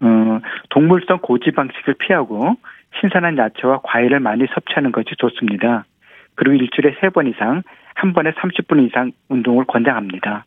어, 0.00 0.40
동물성 0.70 1.18
고지 1.20 1.50
방식을 1.50 1.94
피하고 1.98 2.54
신선한 3.00 3.38
야채와 3.38 3.80
과일을 3.82 4.20
많이 4.20 4.44
섭취하는 4.54 4.92
것이 4.92 5.08
좋습니다. 5.18 5.84
그리고 6.36 6.54
일주일에 6.54 6.96
세 7.00 7.10
번 7.10 7.26
이상 7.26 7.62
한 7.94 8.12
번에 8.12 8.30
30분 8.32 8.86
이상 8.86 9.12
운동을 9.28 9.64
권장합니다. 9.66 10.44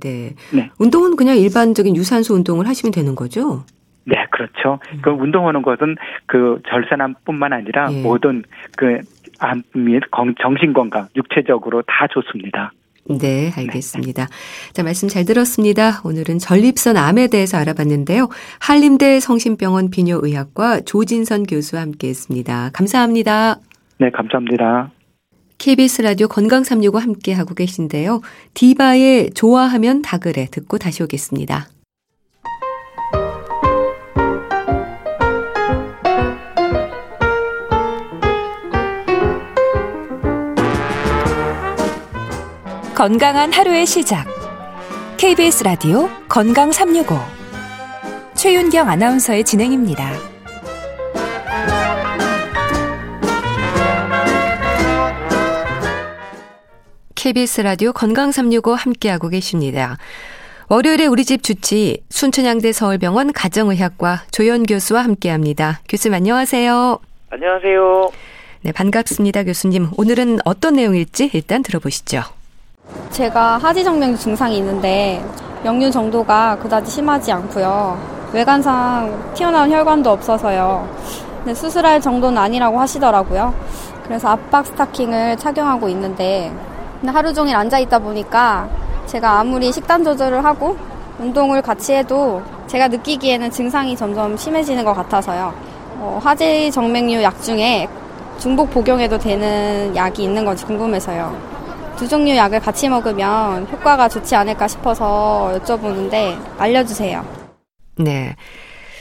네. 0.00 0.34
네. 0.54 0.70
운동은 0.78 1.16
그냥 1.16 1.36
일반적인 1.36 1.96
유산소 1.96 2.34
운동을 2.34 2.68
하시면 2.68 2.92
되는 2.92 3.14
거죠? 3.14 3.64
네, 4.04 4.16
그렇죠. 4.30 4.78
음. 4.92 4.98
그 5.02 5.10
운동하는 5.10 5.62
것은 5.62 5.96
그 6.26 6.60
절산암뿐만 6.68 7.52
아니라 7.52 7.92
예. 7.92 8.02
모든 8.02 8.42
그암 8.76 9.62
및 9.74 10.02
정신 10.40 10.72
건강, 10.72 11.08
육체적으로 11.16 11.82
다 11.82 12.06
좋습니다. 12.10 12.72
네, 13.08 13.50
알겠습니다. 13.56 14.26
네. 14.26 14.72
자, 14.72 14.82
말씀 14.82 15.08
잘 15.08 15.24
들었습니다. 15.24 16.00
오늘은 16.04 16.38
전립선 16.38 16.96
암에 16.96 17.28
대해서 17.28 17.56
알아봤는데요. 17.58 18.28
한림대 18.60 19.20
성심병원 19.20 19.90
비뇨의학과 19.90 20.80
조진선 20.80 21.44
교수와 21.44 21.82
함께 21.82 22.08
했습니다. 22.08 22.70
감사합니다. 22.72 23.56
네, 23.98 24.10
감사합니다. 24.10 24.90
KBS 25.60 26.00
라디오 26.00 26.26
건강 26.26 26.64
365 26.64 26.98
함께 26.98 27.34
하고 27.34 27.54
계신데요. 27.54 28.22
디바의 28.54 29.32
좋아하면 29.34 30.00
다 30.00 30.16
그래 30.16 30.48
듣고 30.50 30.78
다시 30.78 31.02
오겠습니다. 31.02 31.68
건강한 42.94 43.52
하루의 43.52 43.84
시작. 43.84 44.26
KBS 45.18 45.64
라디오 45.64 46.08
건강 46.26 46.72
365. 46.72 47.18
최윤경 48.34 48.88
아나운서의 48.88 49.44
진행입니다. 49.44 50.29
KBS 57.22 57.60
라디오 57.60 57.92
건강 57.92 58.32
365 58.32 58.74
함께하고 58.74 59.28
계십니다. 59.28 59.98
월요일에 60.70 61.04
우리 61.04 61.26
집 61.26 61.42
주치 61.42 62.02
순천향대 62.08 62.72
서울병원 62.72 63.34
가정의학과 63.34 64.22
조현 64.30 64.62
교수와 64.62 65.04
함께합니다. 65.04 65.80
교수님 65.86 66.14
안녕하세요. 66.14 66.98
안녕하세요. 67.28 68.10
네, 68.62 68.72
반갑습니다, 68.72 69.44
교수님. 69.44 69.90
오늘은 69.98 70.38
어떤 70.46 70.76
내용일지 70.76 71.28
일단 71.34 71.62
들어보시죠. 71.62 72.22
제가 73.10 73.58
하지정맥류 73.58 74.16
증상이 74.16 74.56
있는데 74.56 75.22
역류 75.66 75.90
정도가 75.90 76.56
그다지 76.56 76.90
심하지 76.90 77.32
않고요. 77.32 78.30
외관상 78.32 79.34
튀어나온 79.34 79.70
혈관도 79.70 80.08
없어서요. 80.08 80.88
근데 81.36 81.52
수술할 81.52 82.00
정도는 82.00 82.38
아니라고 82.38 82.80
하시더라고요. 82.80 83.54
그래서 84.04 84.28
압박 84.28 84.64
스타킹을 84.64 85.36
착용하고 85.36 85.86
있는데 85.90 86.50
하루 87.08 87.32
종일 87.32 87.56
앉아 87.56 87.78
있다 87.78 87.98
보니까 87.98 88.68
제가 89.06 89.40
아무리 89.40 89.72
식단 89.72 90.04
조절을 90.04 90.44
하고 90.44 90.76
운동을 91.18 91.62
같이 91.62 91.92
해도 91.94 92.42
제가 92.66 92.88
느끼기에는 92.88 93.50
증상이 93.50 93.96
점점 93.96 94.36
심해지는 94.36 94.84
것 94.84 94.94
같아서요. 94.94 95.52
어, 95.98 96.20
하지 96.22 96.70
정맥류 96.70 97.22
약 97.22 97.42
중에 97.42 97.88
중복 98.38 98.70
복용해도 98.70 99.18
되는 99.18 99.94
약이 99.94 100.22
있는 100.24 100.44
건지 100.44 100.64
궁금해서요. 100.64 101.36
두 101.96 102.08
종류 102.08 102.34
약을 102.34 102.60
같이 102.60 102.88
먹으면 102.88 103.66
효과가 103.70 104.08
좋지 104.08 104.34
않을까 104.34 104.66
싶어서 104.66 105.58
여쭤보는데 105.58 106.38
알려주세요. 106.58 107.22
네. 107.96 108.34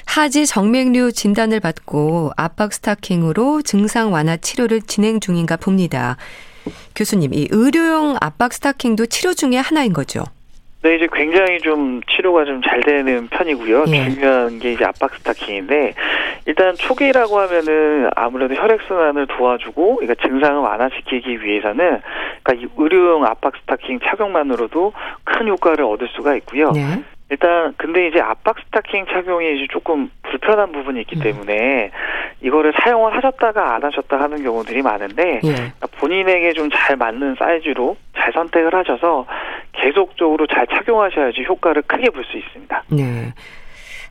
하지 0.05 0.45
정맥류 0.45 1.13
진단을 1.13 1.61
받고 1.61 2.31
압박 2.35 2.73
스타킹으로 2.73 3.61
증상 3.61 4.11
완화 4.11 4.35
치료를 4.35 4.81
진행 4.81 5.19
중인가 5.19 5.55
봅니다. 5.55 6.17
교수님, 6.95 7.33
이 7.33 7.47
의료용 7.51 8.17
압박 8.21 8.53
스타킹도 8.53 9.05
치료 9.07 9.33
중의 9.33 9.61
하나인 9.61 9.93
거죠? 9.93 10.23
네, 10.81 10.95
이제 10.95 11.07
굉장히 11.11 11.59
좀 11.59 11.99
치료가 12.09 12.45
좀 12.45 12.61
잘 12.65 12.81
되는 12.81 13.27
편이고요. 13.27 13.85
예. 13.89 14.09
중요한 14.11 14.59
게 14.59 14.73
이제 14.73 14.85
압박 14.85 15.13
스타킹인데 15.15 15.93
일단 16.45 16.73
초기라고 16.75 17.37
하면은 17.39 18.09
아무래도 18.15 18.55
혈액 18.55 18.81
순환을 18.87 19.27
도와주고 19.27 19.97
그러니까 19.97 20.15
증상을 20.25 20.57
완화시키기 20.61 21.43
위해서는 21.43 21.99
그러니까 22.43 22.53
이 22.53 22.67
의료용 22.77 23.25
압박 23.25 23.57
스타킹 23.57 23.99
착용만으로도 24.05 24.93
큰 25.25 25.47
효과를 25.49 25.83
얻을 25.83 26.07
수가 26.15 26.35
있고요. 26.37 26.71
네. 26.71 27.03
일단 27.31 27.73
근데 27.77 28.07
이제 28.07 28.19
압박 28.19 28.57
스타킹 28.59 29.05
착용이 29.05 29.55
이제 29.57 29.67
조금 29.71 30.09
불편한 30.23 30.71
부분이 30.71 31.01
있기 31.01 31.17
음. 31.17 31.21
때문에 31.21 31.91
이거를 32.41 32.73
사용을 32.81 33.15
하셨다가 33.15 33.75
안 33.75 33.83
하셨다 33.83 34.19
하는 34.19 34.41
경우들이 34.43 34.81
많은데 34.81 35.39
예. 35.43 35.51
그러니까 35.51 35.87
본인에게 35.99 36.53
좀 36.53 36.69
잘 36.71 36.95
맞는 36.95 37.35
사이즈로 37.37 37.97
잘 38.17 38.31
선택을 38.33 38.73
하셔서 38.73 39.25
계속적으로 39.73 40.47
잘 40.47 40.65
착용하셔야지 40.67 41.43
효과를 41.47 41.83
크게 41.83 42.09
볼 42.09 42.23
수 42.25 42.37
있습니다. 42.37 42.83
네. 42.89 43.33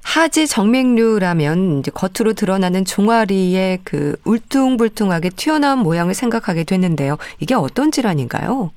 하지 0.05 0.47
정맥류라면 0.47 1.81
이제 1.81 1.91
겉으로 1.95 2.33
드러나는 2.33 2.85
종아리의 2.85 3.79
그 3.85 4.17
울퉁불퉁하게 4.25 5.31
튀어나온 5.31 5.81
모양을 5.81 6.15
생각하게 6.15 6.65
되는데요. 6.65 7.17
이게 7.41 7.55
어떤 7.55 7.91
질환인가요? 7.91 8.71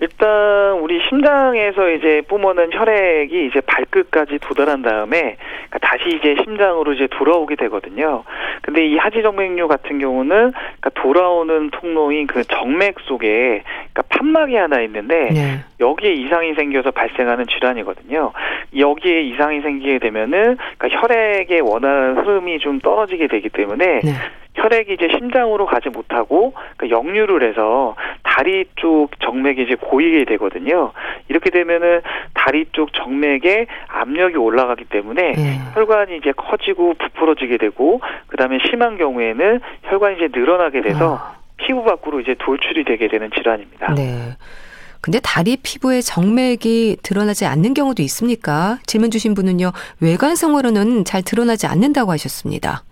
일단 0.00 0.78
우리 0.80 1.00
심장에서 1.08 1.90
이제 1.90 2.22
뿜어낸 2.28 2.70
혈액이 2.72 3.46
이제 3.46 3.60
발끝까지 3.60 4.38
도달한 4.40 4.82
다음에 4.82 5.36
그러니까 5.68 5.78
다시 5.80 6.16
이제 6.16 6.36
심장으로 6.44 6.92
이제 6.92 7.08
돌아오게 7.10 7.56
되거든요. 7.56 8.22
근데 8.62 8.86
이 8.86 8.96
하지정맥류 8.96 9.66
같은 9.66 9.98
경우는 9.98 10.52
그러니까 10.52 10.90
돌아오는 10.94 11.70
통로인 11.70 12.28
그 12.28 12.44
정맥 12.44 13.00
속에 13.00 13.64
그러니까 13.92 14.02
판막이 14.08 14.54
하나 14.54 14.80
있는데 14.82 15.30
네. 15.30 15.64
여기에 15.80 16.12
이상이 16.12 16.54
생겨서 16.54 16.92
발생하는 16.92 17.46
질환이거든요. 17.46 18.32
여기에 18.76 19.22
이상이 19.22 19.60
생기게 19.62 19.98
되면은 19.98 20.58
그러니까 20.78 21.00
혈액의 21.00 21.60
원활한 21.62 22.18
흐름이 22.18 22.60
좀 22.60 22.78
떨어지게 22.78 23.26
되기 23.26 23.48
때문에 23.48 24.00
네. 24.04 24.12
혈액이 24.58 24.94
이제 24.94 25.08
심장으로 25.16 25.66
가지 25.66 25.88
못하고 25.88 26.54
그 26.76 26.90
역류를 26.90 27.48
해서 27.48 27.96
다리 28.22 28.66
쪽 28.76 29.10
정맥이 29.20 29.62
이제 29.62 29.74
고이게 29.74 30.24
되거든요. 30.24 30.92
이렇게 31.28 31.50
되면은 31.50 32.02
다리 32.34 32.66
쪽 32.72 32.92
정맥에 32.92 33.66
압력이 33.88 34.36
올라가기 34.36 34.84
때문에 34.84 35.32
네. 35.32 35.60
혈관이 35.74 36.16
이제 36.18 36.32
커지고 36.36 36.94
부풀어지게 36.94 37.58
되고 37.58 38.00
그다음에 38.28 38.58
심한 38.68 38.98
경우에는 38.98 39.60
혈관이 39.84 40.16
이제 40.16 40.28
늘어나게 40.32 40.82
돼서 40.82 41.16
아. 41.16 41.38
피부 41.56 41.84
밖으로 41.84 42.20
이제 42.20 42.34
돌출이 42.38 42.84
되게 42.84 43.08
되는 43.08 43.30
질환입니다. 43.34 43.94
네. 43.94 44.36
근데 45.00 45.20
다리 45.22 45.56
피부에 45.56 46.00
정맥이 46.00 46.98
드러나지 47.02 47.46
않는 47.46 47.74
경우도 47.74 48.02
있습니까? 48.02 48.78
질문 48.84 49.10
주신 49.10 49.34
분은요, 49.34 49.70
외관성으로는 50.00 51.04
잘 51.04 51.22
드러나지 51.22 51.66
않는다고 51.66 52.10
하셨습니다. 52.12 52.82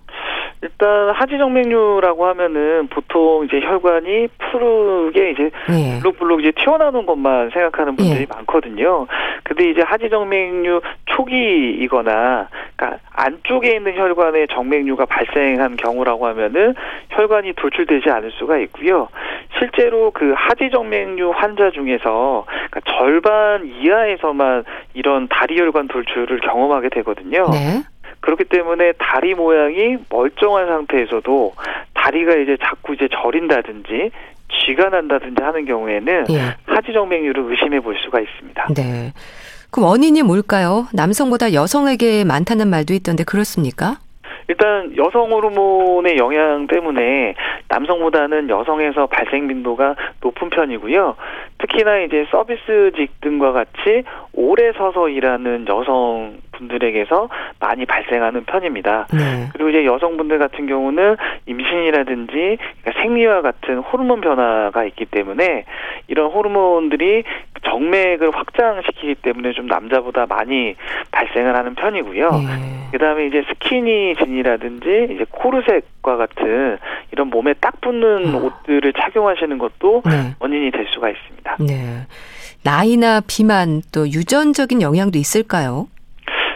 일단 0.66 1.10
하지정맥류라고 1.14 2.26
하면은 2.26 2.88
보통 2.88 3.44
이제 3.44 3.60
혈관이 3.60 4.28
푸르게 4.38 5.30
이제 5.30 5.50
예. 5.70 6.00
블록블록 6.00 6.40
이제 6.40 6.50
튀어나오는 6.52 7.06
것만 7.06 7.50
생각하는 7.50 7.94
분들이 7.94 8.22
예. 8.22 8.26
많거든요. 8.28 9.06
근데 9.44 9.70
이제 9.70 9.82
하지정맥류 9.82 10.80
초기이거나 11.06 12.48
그러니까 12.76 12.98
안쪽에 13.12 13.76
있는 13.76 13.96
혈관에 13.96 14.46
정맥류가 14.48 15.06
발생한 15.06 15.76
경우라고 15.76 16.26
하면은 16.26 16.74
혈관이 17.10 17.52
돌출되지 17.54 18.10
않을 18.10 18.32
수가 18.32 18.58
있고요. 18.58 19.08
실제로 19.58 20.10
그 20.10 20.34
하지정맥류 20.36 21.30
환자 21.30 21.70
중에서 21.70 22.44
그러니까 22.70 22.80
절반 22.98 23.66
이하에서만 23.66 24.64
이런 24.94 25.28
다리혈관 25.28 25.86
돌출을 25.88 26.40
경험하게 26.40 26.88
되거든요. 26.88 27.46
네. 27.52 27.84
그렇기 28.26 28.44
때문에 28.44 28.92
다리 28.98 29.34
모양이 29.34 29.98
멀쩡한 30.10 30.66
상태에서도 30.66 31.52
다리가 31.94 32.34
이제 32.34 32.56
자꾸 32.60 32.94
이제 32.94 33.08
저린다든지 33.08 34.10
쥐가 34.48 34.88
난다든지 34.88 35.40
하는 35.40 35.64
경우에는 35.64 36.24
예. 36.30 36.56
하지정맥류를 36.66 37.50
의심해 37.52 37.78
볼 37.78 37.96
수가 38.04 38.18
있습니다. 38.18 38.66
네. 38.74 39.12
그 39.70 39.80
원인이 39.80 40.22
뭘까요? 40.22 40.86
남성보다 40.92 41.52
여성에게 41.52 42.24
많다는 42.24 42.68
말도 42.68 42.94
있던데 42.94 43.22
그렇습니까? 43.22 43.98
일단 44.48 44.96
여성 44.96 45.30
호르몬의 45.30 46.16
영향 46.18 46.66
때문에 46.66 47.34
남성보다는 47.68 48.48
여성에서 48.48 49.06
발생 49.06 49.48
빈도가 49.48 49.96
높은 50.20 50.50
편이고요. 50.50 51.16
특히나 51.58 51.98
이제 52.00 52.26
서비스직 52.30 53.20
등과 53.20 53.52
같이 53.52 54.04
오래 54.32 54.72
서서 54.72 55.08
일하는 55.08 55.66
여성 55.68 56.38
분들에게서 56.56 57.28
많이 57.60 57.86
발생하는 57.86 58.44
편입니다. 58.44 59.06
네. 59.12 59.48
그리고 59.52 59.70
이제 59.70 59.84
여성분들 59.84 60.38
같은 60.38 60.66
경우는 60.66 61.16
임신이라든지 61.46 62.32
그러니까 62.32 63.02
생리와 63.02 63.42
같은 63.42 63.78
호르몬 63.78 64.20
변화가 64.20 64.84
있기 64.84 65.06
때문에 65.06 65.64
이런 66.08 66.30
호르몬들이 66.30 67.24
정맥을 67.64 68.30
확장시키기 68.34 69.16
때문에 69.16 69.52
좀 69.52 69.66
남자보다 69.66 70.26
많이 70.26 70.74
발생을 71.10 71.56
하는 71.56 71.74
편이고요. 71.74 72.30
네. 72.30 72.88
그다음에 72.92 73.26
이제 73.26 73.44
스키니 73.48 74.14
진이라든지 74.16 75.08
이제 75.10 75.24
코르셋과 75.30 76.16
같은 76.16 76.78
이런 77.12 77.28
몸에 77.28 77.54
딱 77.54 77.80
붙는 77.80 78.34
어. 78.34 78.38
옷들을 78.38 78.92
착용하시는 78.92 79.58
것도 79.58 80.02
네. 80.04 80.34
원인이 80.38 80.70
될 80.70 80.86
수가 80.88 81.10
있습니다. 81.10 81.56
네. 81.60 82.06
나이나 82.62 83.20
비만 83.26 83.82
또 83.92 84.08
유전적인 84.08 84.82
영향도 84.82 85.18
있을까요? 85.18 85.86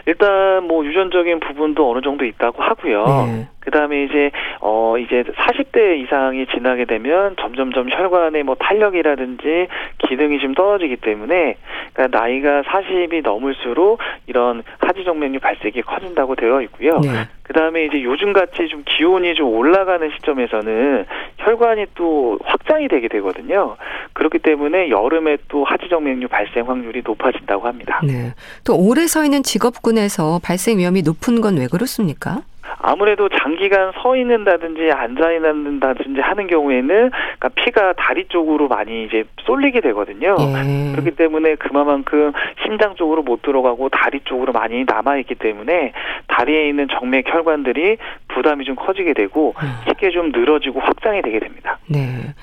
일단 0.07 0.65
뭐 0.67 0.85
유전적인 0.85 1.41
부분도 1.41 1.91
어느 1.91 2.01
정도 2.03 2.25
있다고 2.25 2.63
하고요. 2.63 3.05
네. 3.27 3.49
그다음에 3.61 4.05
이제 4.05 4.31
어 4.61 4.97
이제 4.99 5.23
40대 5.23 5.99
이상이 6.03 6.47
지나게 6.47 6.87
되면 6.87 7.37
점점점 7.41 7.89
혈관의 7.91 8.43
뭐 8.43 8.57
탄력이라든지 8.59 9.69
기능이 10.09 10.39
좀 10.41 10.55
떨어지기 10.55 10.97
때문에 10.97 11.57
그러니까 11.93 12.19
나이가 12.19 12.63
40이 12.63 13.23
넘을수록 13.23 14.01
이런 14.27 14.63
하지정맥류 14.79 15.41
발생이 15.41 15.83
커진다고 15.83 16.35
되어 16.37 16.63
있고요. 16.63 16.99
네. 17.01 17.09
그다음에 17.43 17.85
이제 17.85 18.03
요즘 18.05 18.33
같이 18.33 18.69
좀 18.69 18.85
기온이 18.87 19.35
좀 19.35 19.49
올라가는 19.49 20.09
시점에서는 20.17 21.05
혈관이 21.39 21.87
또 21.97 22.39
확장이 22.45 22.87
되게 22.89 23.09
되거든요. 23.09 23.77
그렇기 24.13 24.39
때문에 24.39 24.89
여름에 24.89 25.37
또 25.49 25.65
하지정맥류 25.65 26.29
발생 26.29 26.69
확률이 26.69 27.03
높아진다고 27.05 27.67
합니다. 27.67 28.01
네. 28.05 28.33
또 28.65 28.77
오래 28.77 29.07
서 29.07 29.25
있는 29.25 29.43
직업군에서 29.43 30.41
발생 30.43 30.79
위험이 30.79 31.03
높은 31.03 31.41
건 31.41 31.59
왜 31.59 31.67
그렇습니까? 31.67 32.43
아무래도 32.83 33.29
장기간 33.29 33.93
서 34.03 34.17
있는다든지 34.17 34.91
앉아 34.91 35.33
있는다든지 35.33 36.21
하는 36.21 36.47
경우에는 36.47 36.89
그러니까 36.89 37.49
피가 37.51 37.93
다리 37.95 38.27
쪽으로 38.29 38.69
많이 38.69 39.05
이제 39.05 39.25
쏠리게 39.45 39.81
되거든요. 39.81 40.37
예. 40.39 40.93
그렇기 40.93 41.13
때문에 41.13 41.57
그만큼 41.57 42.33
심장 42.63 42.95
쪽으로 42.97 43.23
못 43.23 43.43
들어가고 43.43 43.89
다리 43.91 44.21
쪽으로 44.25 44.53
많이 44.53 44.85
남아 44.85 45.19
있기 45.19 45.35
때문에 45.35 45.93
다리에 46.29 46.69
있는 46.69 46.89
정맥 46.89 47.27
혈관들이 47.29 47.99
부담이 48.29 48.65
좀 48.65 48.77
커지게 48.77 49.15
되고 49.15 49.55
음. 49.63 49.69
쉽게 49.89 50.11
좀 50.11 50.33
늘어지고 50.33 50.81
확장이 50.81 51.23
되게 51.23 51.39
됩니다. 51.39 51.79
네. 51.87 52.35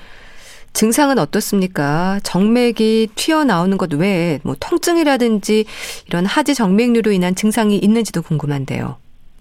증상은 0.72 1.18
어떻습니까? 1.18 2.20
정맥이 2.22 3.08
튀어나오는 3.16 3.76
것 3.78 3.92
외에 3.94 4.38
뭐 4.44 4.54
통증이라든지 4.60 5.64
이런 6.06 6.24
하지 6.24 6.54
정맥류로 6.54 7.10
인한 7.10 7.34
증상이 7.34 7.76
있는지도 7.78 8.22
궁금한데요. 8.22 8.96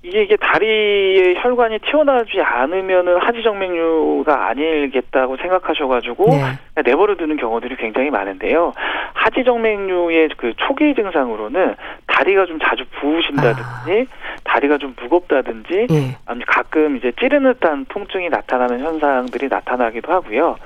이게 0.08 0.24
이게 0.24 0.38
다리에 0.38 1.36
혈관이 1.38 1.80
튀어나오지 1.80 2.40
않으면은 2.42 3.18
하지정맥류가 3.18 4.48
아니겠다고 4.48 5.36
생각하셔가지고 5.38 6.26
네. 6.30 6.44
내버려 6.84 7.16
두는 7.16 7.38
경우들이 7.38 7.76
굉장히 7.78 8.10
많은데요. 8.10 8.74
하지정맥류의 9.14 10.30
그 10.38 10.54
초기 10.58 10.94
증상으로는 10.94 11.76
다리가 12.08 12.46
좀 12.46 12.60
자주 12.60 12.86
부으신다든지 13.00 14.08
아. 14.10 14.42
다리가 14.44 14.78
좀 14.78 14.96
무겁다든지 15.02 15.88
네. 15.90 16.18
아니 16.26 16.46
가끔 16.46 16.98
이제 16.98 17.12
찌르는 17.20 17.54
듯한 17.54 17.86
통증이 17.90 18.30
나타나는 18.30 18.80
현상들이 18.80 19.48
나타나기도 19.50 20.12
하고요. 20.12 20.58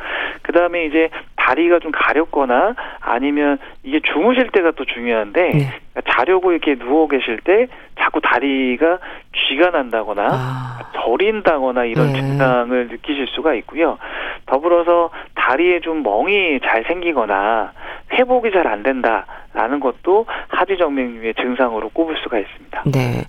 그 0.41 0.52
다음에 0.52 0.86
이제 0.86 1.10
다리가 1.36 1.80
좀 1.80 1.91
가렵거나 1.91 2.76
아니면 3.00 3.58
이게 3.84 4.00
주무실 4.00 4.50
때가 4.52 4.71
또 4.71 4.86
중요한데 4.86 5.52
네. 5.52 5.82
자려고 6.10 6.52
이렇게 6.52 6.76
누워 6.76 7.08
계실 7.08 7.39
때 7.43 7.67
자꾸 8.00 8.21
다리가 8.21 9.00
쥐가 9.34 9.71
난다거나 9.71 10.28
아. 10.32 10.80
저린다거나 10.93 11.86
이런 11.86 12.13
네. 12.13 12.21
증상을 12.21 12.88
느끼실 12.88 13.28
수가 13.28 13.54
있고요. 13.56 13.97
더불어서 14.45 15.10
다리에 15.41 15.80
좀 15.80 16.04
멍이 16.04 16.60
잘 16.63 16.84
생기거나 16.88 17.71
회복이 18.13 18.51
잘 18.51 18.67
안 18.67 18.84
된다라는 18.84 19.80
것도 19.80 20.25
하지정맥류의 20.49 21.34
증상으로 21.36 21.89
꼽을 21.89 22.15
수가 22.23 22.38
있습니다. 22.39 22.84
네. 22.86 23.23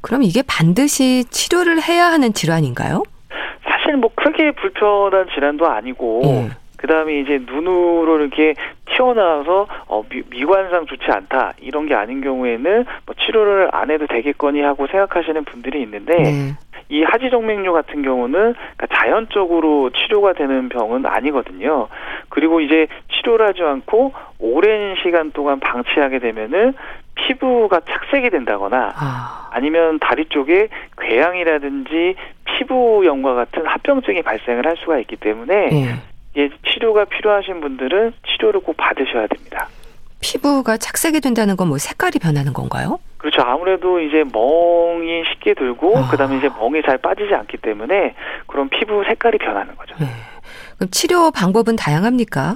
그럼 0.00 0.22
이게 0.22 0.42
반드시 0.46 1.24
치료를 1.30 1.80
해야 1.82 2.06
하는 2.06 2.32
질환인가요? 2.32 3.02
사실 3.68 3.96
뭐 3.96 4.10
크게 4.14 4.52
불편한 4.52 5.26
질환도 5.34 5.66
아니고 5.66 6.20
네. 6.24 6.48
그 6.86 6.92
다음에 6.92 7.18
이제 7.18 7.40
눈으로 7.44 8.20
이렇게 8.20 8.54
튀어나와서 8.94 9.66
어, 9.88 10.04
미, 10.08 10.44
관상 10.44 10.86
좋지 10.86 11.10
않다 11.10 11.54
이런 11.58 11.86
게 11.86 11.96
아닌 11.96 12.20
경우에는 12.20 12.84
뭐 13.04 13.14
치료를 13.18 13.70
안 13.72 13.90
해도 13.90 14.06
되겠거니 14.06 14.60
하고 14.62 14.86
생각하시는 14.86 15.44
분들이 15.46 15.82
있는데 15.82 16.14
네. 16.16 16.54
이 16.88 17.02
하지정맥류 17.02 17.72
같은 17.72 18.02
경우는 18.02 18.54
그러니까 18.54 18.86
자연적으로 18.94 19.90
치료가 19.90 20.34
되는 20.34 20.68
병은 20.68 21.06
아니거든요. 21.06 21.88
그리고 22.28 22.60
이제 22.60 22.86
치료를 23.12 23.48
하지 23.48 23.62
않고 23.64 24.12
오랜 24.38 24.94
시간 25.02 25.32
동안 25.32 25.58
방치하게 25.58 26.20
되면은 26.20 26.74
피부가 27.16 27.80
착색이 27.80 28.30
된다거나 28.30 28.92
아. 28.94 29.58
니면 29.60 29.98
다리 29.98 30.26
쪽에 30.26 30.68
궤양이라든지 31.00 32.14
피부염과 32.44 33.34
같은 33.34 33.66
합병증이 33.66 34.22
발생을 34.22 34.64
할 34.64 34.76
수가 34.76 34.98
있기 35.00 35.16
때문에 35.16 35.68
네. 35.70 35.94
예, 36.36 36.48
치료가 36.70 37.04
필요하신 37.06 37.60
분들은 37.60 38.12
치료를 38.28 38.60
꼭 38.60 38.76
받으셔야 38.76 39.26
됩니다. 39.26 39.68
피부가 40.20 40.76
착색이 40.76 41.20
된다는 41.20 41.56
건 41.56 41.68
뭐 41.68 41.78
색깔이 41.78 42.18
변하는 42.20 42.52
건가요? 42.52 42.98
그렇죠. 43.18 43.42
아무래도 43.42 44.00
이제 44.00 44.22
멍이 44.32 45.24
쉽게 45.32 45.54
들고 45.54 45.98
아. 45.98 46.08
그다음에 46.10 46.36
이제 46.38 46.48
멍이 46.48 46.82
잘 46.82 46.98
빠지지 46.98 47.34
않기 47.34 47.56
때문에 47.58 48.14
그런 48.46 48.68
피부 48.68 49.02
색깔이 49.06 49.38
변하는 49.38 49.74
거죠. 49.76 49.94
네. 49.98 50.06
그럼 50.76 50.90
치료 50.90 51.30
방법은 51.30 51.76
다양합니까? 51.76 52.54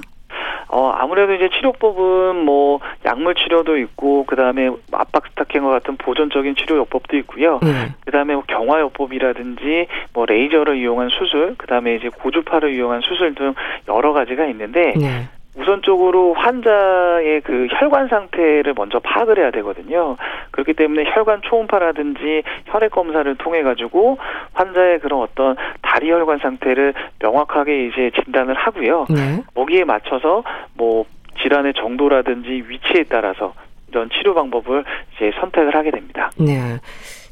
어, 0.71 0.89
아무래도 0.89 1.33
이제 1.33 1.49
치료법은 1.49 2.45
뭐 2.45 2.79
약물 3.05 3.35
치료도 3.35 3.77
있고 3.77 4.25
그다음에 4.25 4.69
압박 4.93 5.27
스타킹과 5.27 5.69
같은 5.69 5.97
보존적인 5.97 6.55
치료 6.55 6.77
요법도 6.77 7.17
있고요. 7.17 7.59
네. 7.61 7.93
그다음에 8.05 8.35
뭐 8.35 8.43
경화요법이라든지 8.47 9.87
뭐 10.13 10.25
레이저를 10.25 10.77
이용한 10.77 11.09
수술, 11.09 11.55
그다음에 11.57 11.95
이제 11.95 12.07
고주파를 12.07 12.73
이용한 12.73 13.01
수술 13.01 13.35
등 13.35 13.53
여러 13.89 14.13
가지가 14.13 14.45
있는데 14.45 14.93
네. 14.97 15.27
우선적으로 15.57 16.33
환자의 16.33 17.41
그 17.41 17.67
혈관 17.71 18.07
상태를 18.07 18.73
먼저 18.75 18.99
파악을 18.99 19.37
해야 19.37 19.51
되거든요. 19.51 20.15
그렇기 20.51 20.73
때문에 20.73 21.03
혈관 21.13 21.41
초음파라든지 21.43 22.43
혈액 22.67 22.91
검사를 22.91 23.35
통해 23.35 23.61
가지고 23.61 24.17
환자의 24.53 24.99
그런 24.99 25.21
어떤 25.21 25.55
다리 25.81 26.09
혈관 26.09 26.39
상태를 26.39 26.93
명확하게 27.19 27.87
이제 27.87 28.11
진단을 28.23 28.55
하고요. 28.55 29.07
네. 29.09 29.43
거기에 29.53 29.83
맞춰서 29.83 30.43
뭐 30.73 31.05
질환의 31.41 31.73
정도라든지 31.73 32.63
위치에 32.67 33.03
따라서 33.09 33.53
이런 33.89 34.09
치료 34.09 34.33
방법을 34.33 34.85
이제 35.15 35.31
선택을 35.39 35.75
하게 35.75 35.91
됩니다. 35.91 36.31
네. 36.37 36.79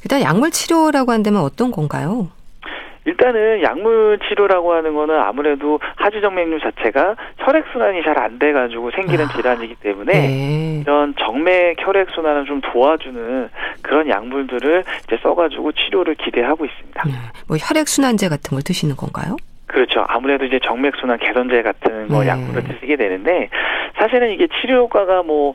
일단 0.04 0.22
약물 0.22 0.52
치료라고 0.52 1.12
한다면 1.12 1.42
어떤 1.42 1.72
건가요? 1.72 2.28
일단은 3.10 3.64
약물 3.64 4.20
치료라고 4.28 4.74
하는 4.74 4.94
거는 4.94 5.18
아무래도 5.20 5.80
하지정맥류 5.96 6.60
자체가 6.60 7.16
혈액 7.40 7.66
순환이 7.72 8.04
잘 8.04 8.20
안 8.20 8.38
돼가지고 8.38 8.92
생기는 8.92 9.24
아, 9.26 9.30
질환이기 9.30 9.76
때문에 9.76 10.12
네. 10.14 10.80
이런 10.82 11.16
정맥 11.18 11.78
혈액 11.80 12.10
순환을 12.12 12.46
좀 12.46 12.60
도와주는 12.60 13.50
그런 13.82 14.10
약물들을 14.10 14.84
이제 15.06 15.18
써가지고 15.24 15.72
치료를 15.72 16.16
기대하고 16.16 16.66
있습니다. 16.66 17.04
네. 17.06 17.14
뭐 17.48 17.56
혈액 17.58 17.88
순환제 17.88 18.28
같은 18.28 18.56
걸 18.56 18.62
드시는 18.62 18.98
건가요? 18.98 19.38
그렇죠. 19.68 20.04
아무래도 20.10 20.44
이제 20.46 20.60
정맥순환 20.64 21.18
개선제 21.20 21.62
같은 21.62 22.10
거 22.10 22.24
네. 22.24 22.28
약물을 22.28 22.64
드시게 22.64 22.98
되는데 22.98 23.50
사실은 23.98 24.32
이게 24.32 24.48
치료 24.60 24.82
효과가 24.84 25.24
뭐 25.24 25.54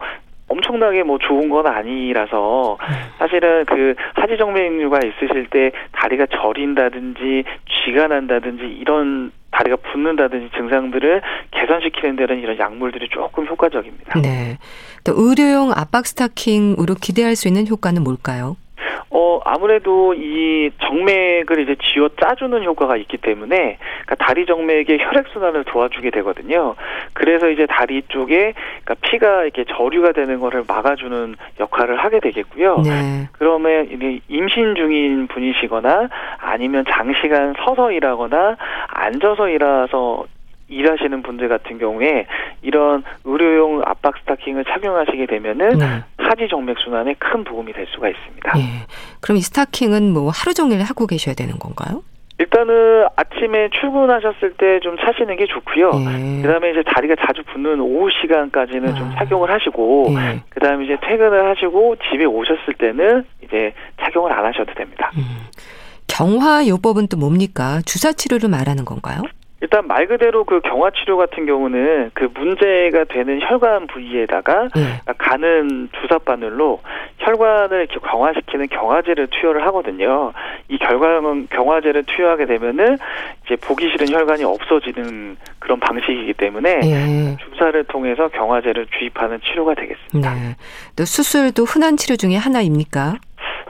엄청나게 0.49 1.03
뭐 1.03 1.19
좋은 1.19 1.49
건 1.49 1.67
아니라서 1.67 2.79
사실은 3.19 3.65
그 3.65 3.95
하지정맥류가 4.15 4.99
있으실 4.99 5.49
때 5.51 5.73
다리가 5.93 6.27
저린다든지 6.27 7.45
쥐가 7.85 8.09
난다든지 8.09 8.65
이런 8.65 9.33
다리가 9.51 9.77
붓는다든지 9.77 10.51
증상들을 10.57 11.23
개선시키는 11.53 12.17
데는 12.17 12.41
이런 12.41 12.59
약물들이 12.59 13.09
조금 13.09 13.47
효과적입니다. 13.47 14.21
네. 14.21 14.59
또 15.05 15.13
의료용 15.17 15.73
압박 15.75 16.07
스타킹으로 16.07 16.95
기대할 17.01 17.37
수 17.37 17.49
있는 17.49 17.67
효과는 17.69 18.03
뭘까요? 18.03 18.57
어, 19.17 19.41
아무래도 19.45 20.13
이 20.13 20.73
정맥을 20.81 21.61
이제 21.61 21.77
쥐어 21.81 22.09
짜주는 22.21 22.65
효과가 22.65 22.97
있기 22.97 23.19
때문에, 23.19 23.79
그러니까 23.79 24.15
다리 24.17 24.45
정맥의 24.45 24.99
혈액순환을 25.01 25.63
도와주게 25.65 26.11
되거든요. 26.11 26.75
그래서 27.13 27.49
이제 27.49 27.65
다리 27.67 28.03
쪽에, 28.09 28.55
그러니까 28.83 28.95
피가 29.03 29.45
이렇게 29.45 29.65
저류가 29.69 30.13
되는 30.13 30.41
거를 30.41 30.65
막아주는 30.67 31.37
역할을 31.61 31.95
하게 31.95 32.19
되겠고요. 32.19 32.83
네. 32.85 33.29
그러면 33.31 33.89
임신 34.27 34.75
중인 34.75 35.29
분이시거나 35.29 36.09
아니면 36.39 36.85
장시간 36.91 37.55
서서 37.65 37.93
일하거나 37.93 38.57
앉아서 38.89 39.49
일해서 39.49 40.25
일하시는 40.69 41.23
분들 41.23 41.49
같은 41.49 41.79
경우에 41.79 42.27
이런 42.63 43.05
의료용 43.25 43.83
압박 43.85 44.17
스타킹을 44.19 44.65
착용하시게 44.65 45.27
되면은 45.27 45.79
네. 45.79 45.85
하지 46.25 46.49
정맥 46.49 46.79
순환에 46.79 47.15
큰 47.19 47.45
도움이 47.45 47.73
될 47.73 47.87
수가 47.95 48.09
있습니다. 48.09 48.53
예. 48.59 48.63
그럼 49.21 49.37
이 49.39 49.41
스타킹은 49.41 50.13
뭐 50.13 50.31
하루 50.31 50.55
종일 50.55 50.83
하고 50.83 51.07
계셔야 51.07 51.35
되는 51.35 51.59
건가요? 51.59 52.03
일단은 52.39 53.07
아침에 53.15 53.71
출근하셨을 53.81 54.55
때좀 54.59 54.97
차시는 54.99 55.37
게 55.37 55.47
좋고요. 55.47 55.93
예. 55.95 56.43
그다음에 56.43 56.73
이제 56.73 56.83
다리가 56.85 57.15
자주 57.25 57.45
붓는 57.45 57.81
오후 57.81 58.11
시간까지는 58.21 58.89
아. 58.91 58.95
좀 58.95 59.15
착용을 59.17 59.53
하시고 59.53 60.15
예. 60.19 60.41
그다음에 60.51 60.85
이제 60.85 60.97
퇴근을 61.01 61.49
하시고 61.51 61.97
집에 62.11 62.25
오셨을 62.25 62.75
때는 62.79 63.25
이제 63.45 63.73
착용을 64.01 64.33
안 64.33 64.45
하셔도 64.45 64.75
됩니다. 64.75 65.13
음. 65.17 65.47
경화요법은 66.09 67.09
또 67.09 67.17
뭡니까? 67.17 67.81
주사 67.87 68.13
치료를 68.13 68.49
말하는 68.49 68.85
건가요? 68.85 69.23
일단 69.65 69.87
말 69.87 70.07
그대로 70.07 70.45
그 70.45 70.61
경화 70.61 70.91
치료 70.91 71.17
같은 71.17 71.47
경우는 71.47 72.11
그 72.13 72.29
문제가 72.35 73.05
되는 73.05 73.41
혈관 73.41 73.87
부위에다가 73.87 74.69
네. 74.77 75.01
가는 75.17 75.89
주사 76.03 76.19
바늘로 76.19 76.83
혈관을 77.21 77.87
이렇게 77.89 77.99
강화시키는 78.07 78.69
경화제를 78.69 79.29
투여를 79.29 79.67
하거든요. 79.69 80.35
이 80.69 80.77
결과는 80.77 81.49
경화제를 81.49 82.05
투여하게 82.05 82.45
되면은 82.45 82.99
이제 83.47 83.57
보기 83.57 83.89
싫은 83.89 84.13
혈관이 84.13 84.45
없어지는 84.45 85.39
그런 85.61 85.81
방식이기 85.81 86.35
때문에 86.35 86.81
네. 86.81 87.37
주사를 87.49 87.83
통해서 87.85 88.29
경화제를 88.29 88.87
주입하는 88.99 89.41
치료가 89.41 89.73
되겠습니다. 89.75 90.35
네. 90.35 90.57
또 90.95 91.07
수술도 91.07 91.65
흔한 91.65 91.97
치료 91.97 92.17
중에 92.17 92.37
하나입니까? 92.37 93.15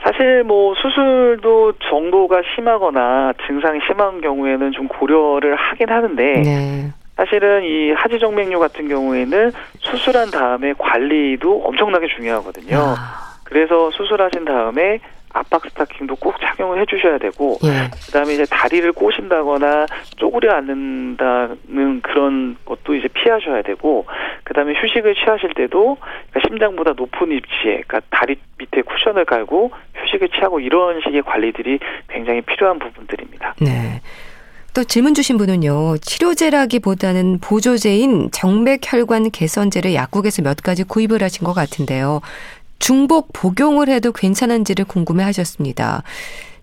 사실 0.04 0.44
뭐 0.44 0.74
수술도 0.74 1.72
정도가 1.88 2.42
심하거나 2.54 3.32
증상이 3.46 3.80
심한 3.86 4.20
경우에는 4.20 4.72
좀 4.72 4.86
고려를 4.86 5.56
하긴 5.56 5.88
하는데 5.88 6.22
네. 6.42 6.92
사실은 7.16 7.64
이 7.64 7.92
하지정맥류 7.92 8.58
같은 8.58 8.88
경우에는 8.88 9.52
수술한 9.78 10.30
다음에 10.30 10.74
관리도 10.76 11.62
엄청나게 11.64 12.08
중요하거든요. 12.08 12.76
아. 12.76 13.24
그래서 13.44 13.90
수술하신 13.92 14.44
다음에 14.44 15.00
압박 15.34 15.66
스타킹도 15.66 16.16
꼭 16.16 16.40
착용을 16.40 16.80
해주셔야 16.80 17.18
되고 17.18 17.58
예. 17.64 17.90
그다음에 18.06 18.34
이제 18.34 18.44
다리를 18.48 18.90
꼬신다거나 18.92 19.86
쪼그려 20.16 20.52
앉는다는 20.54 22.00
그런 22.02 22.56
것도 22.64 22.94
이제 22.94 23.08
피하셔야 23.08 23.62
되고 23.62 24.06
그다음에 24.44 24.74
휴식을 24.74 25.14
취하실 25.16 25.54
때도 25.54 25.96
그러니까 26.30 26.40
심장보다 26.46 26.92
높은 26.96 27.32
위치에 27.32 27.82
그러니까 27.86 28.00
다리 28.10 28.36
밑에 28.58 28.82
쿠션을 28.82 29.24
깔고 29.24 29.72
휴식을 30.14 30.29
취하고 30.31 30.61
이런 30.61 31.00
식의 31.05 31.22
관리들이 31.22 31.79
굉장히 32.09 32.40
필요한 32.42 32.79
부분들입니다. 32.79 33.55
네. 33.61 34.00
또 34.72 34.83
질문 34.83 35.14
주신 35.14 35.37
분은요, 35.38 35.98
치료제라기보다는 35.98 37.38
보조제인 37.40 38.31
정맥혈관 38.33 39.31
개선제를 39.31 39.94
약국에서 39.94 40.42
몇 40.42 40.57
가지 40.57 40.83
구입을 40.83 41.22
하신 41.22 41.44
것 41.44 41.53
같은데요. 41.53 42.20
중복 42.81 43.33
복용을 43.33 43.88
해도 43.88 44.11
괜찮은지를 44.12 44.85
궁금해 44.85 45.22
하셨습니다. 45.24 46.03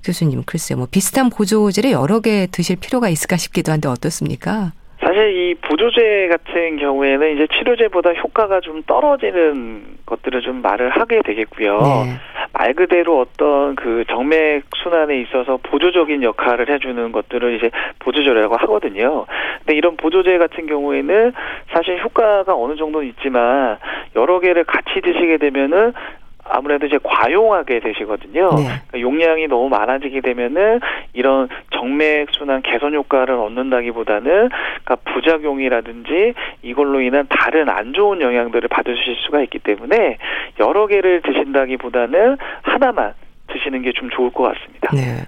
교수님, 0.04 0.44
글쎄요, 0.46 0.78
뭐 0.78 0.88
비슷한 0.92 1.30
보조제를 1.30 1.92
여러 1.92 2.20
개 2.20 2.48
드실 2.52 2.76
필요가 2.76 3.08
있을까 3.08 3.38
싶기도 3.38 3.72
한데 3.72 3.88
어떻습니까? 3.88 4.74
사실 5.04 5.36
이 5.36 5.56
보조제 5.56 6.30
같은 6.30 6.78
경우에는 6.78 7.34
이제 7.36 7.48
치료제보다 7.48 8.14
효과가 8.14 8.60
좀 8.62 8.84
떨어지는 8.84 9.98
것들을 10.06 10.42
좀 10.42 10.62
말을 10.62 10.90
하게 10.90 11.22
되겠고요. 11.24 11.80
네. 11.80 12.20
말 12.54 12.74
그대로 12.74 13.20
어떤 13.20 13.76
그 13.76 14.04
정맥 14.10 14.64
순환에 14.76 15.20
있어서 15.22 15.58
보조적인 15.64 16.22
역할을 16.22 16.70
해주는 16.70 17.12
것들을 17.12 17.56
이제 17.56 17.72
보조제라고 18.00 18.56
하거든요. 18.58 19.26
근데 19.60 19.76
이런 19.76 19.98
보조제 19.98 20.38
같은 20.38 20.68
경우에는 20.68 21.34
사실 21.74 22.00
효과가 22.04 22.54
어느 22.56 22.76
정도는 22.76 23.08
있지만 23.10 23.78
여러 24.16 24.40
개를 24.40 24.66
같이 24.66 25.02
드시게 25.02 25.38
되면은 25.38 25.94
아무래도 26.43 26.86
이제 26.86 26.97
과용하게 27.01 27.80
되시거든요. 27.80 28.49
네. 28.56 28.63
그러니까 28.88 28.99
용량이 28.99 29.47
너무 29.47 29.69
많아지게 29.69 30.21
되면은 30.21 30.80
이런 31.13 31.47
정맥 31.73 32.27
순환 32.32 32.62
개선 32.62 32.93
효과를 32.93 33.36
얻는다기보다는 33.36 34.49
그러니까 34.84 34.95
부작용이라든지 35.13 36.34
이걸로 36.62 37.01
인한 37.01 37.25
다른 37.30 37.69
안 37.69 37.93
좋은 37.93 38.21
영향들을 38.21 38.67
받으실 38.69 39.15
수가 39.25 39.41
있기 39.43 39.60
때문에 39.60 40.17
여러 40.60 40.88
개를 40.88 41.21
드신다기보다는 41.21 42.38
하나만 42.63 43.13
드시는 43.47 43.82
게 43.84 43.91
좀 43.93 44.10
좋을 44.10 44.32
것 44.32 44.43
같습니다. 44.43 44.89
네. 44.93 45.25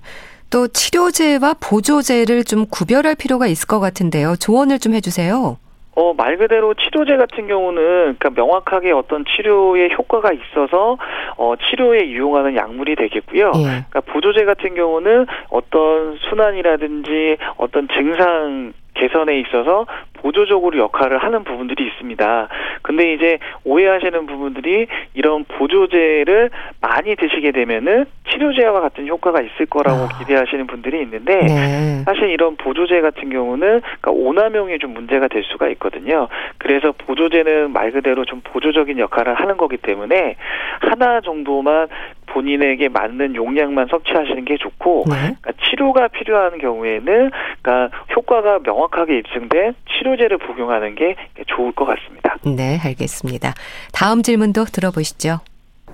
또 0.49 0.67
치료제와 0.67 1.55
보조제를 1.59 2.43
좀 2.43 2.65
구별할 2.69 3.15
필요가 3.15 3.47
있을 3.47 3.67
것 3.67 3.79
같은데요. 3.79 4.35
조언을 4.39 4.79
좀 4.79 4.93
해주세요. 4.93 5.57
어, 5.95 6.13
말 6.13 6.37
그대로 6.37 6.73
치료제 6.73 7.17
같은 7.17 7.47
경우는 7.47 8.15
그러니까 8.17 8.29
명확하게 8.31 8.91
어떤 8.91 9.25
치료에 9.25 9.89
효과가 9.97 10.31
있어서 10.33 10.97
어, 11.37 11.53
치료에 11.69 12.05
이용하는 12.05 12.55
약물이 12.55 12.95
되겠고요. 12.95 13.51
예. 13.55 13.63
그러니까 13.63 14.01
보조제 14.01 14.45
같은 14.45 14.73
경우는 14.75 15.27
어떤 15.49 16.17
순환이라든지 16.29 17.37
어떤 17.57 17.87
증상 17.89 18.73
개선에 18.95 19.39
있어서 19.39 19.85
보조적으로 20.23 20.79
역할을 20.79 21.17
하는 21.17 21.43
부분들이 21.43 21.85
있습니다. 21.85 22.47
근데 22.81 23.13
이제 23.13 23.39
오해하시는 23.65 24.25
부분들이 24.25 24.87
이런 25.13 25.43
보조제를 25.43 26.49
많이 26.79 27.15
드시게 27.15 27.51
되면은 27.51 28.05
치료제와 28.29 28.79
같은 28.79 29.05
효과가 29.07 29.41
있을 29.41 29.65
거라고 29.65 30.03
아. 30.03 30.19
기대하시는 30.19 30.65
분들이 30.67 31.01
있는데 31.01 31.35
네. 31.35 32.03
사실 32.05 32.29
이런 32.29 32.55
보조제 32.55 33.01
같은 33.01 33.29
경우는 33.29 33.81
그러니까 33.81 34.11
오남용이 34.11 34.79
좀 34.79 34.93
문제가 34.93 35.27
될 35.27 35.43
수가 35.43 35.67
있거든요. 35.69 36.29
그래서 36.57 36.93
보조제는 36.97 37.71
말 37.73 37.91
그대로 37.91 38.23
좀 38.23 38.41
보조적인 38.45 38.99
역할을 38.99 39.33
하는 39.33 39.57
거기 39.57 39.75
때문에 39.77 40.37
하나 40.79 41.19
정도만 41.19 41.87
본인에게 42.33 42.89
맞는 42.89 43.35
용량만 43.35 43.87
섭취하시는 43.89 44.45
게 44.45 44.57
좋고 44.57 45.05
네. 45.07 45.15
그러니까 45.15 45.51
치료가 45.69 46.07
필요한 46.07 46.57
경우에는 46.57 47.31
그러니까 47.61 47.97
효과가 48.15 48.59
명확하게 48.63 49.19
입증된 49.19 49.75
치료제를 49.91 50.39
복용하는 50.39 50.95
게 50.95 51.15
좋을 51.47 51.71
것 51.73 51.85
같습니다. 51.85 52.37
네, 52.45 52.79
알겠습니다. 52.83 53.53
다음 53.91 54.21
질문도 54.23 54.65
들어보시죠. 54.65 55.39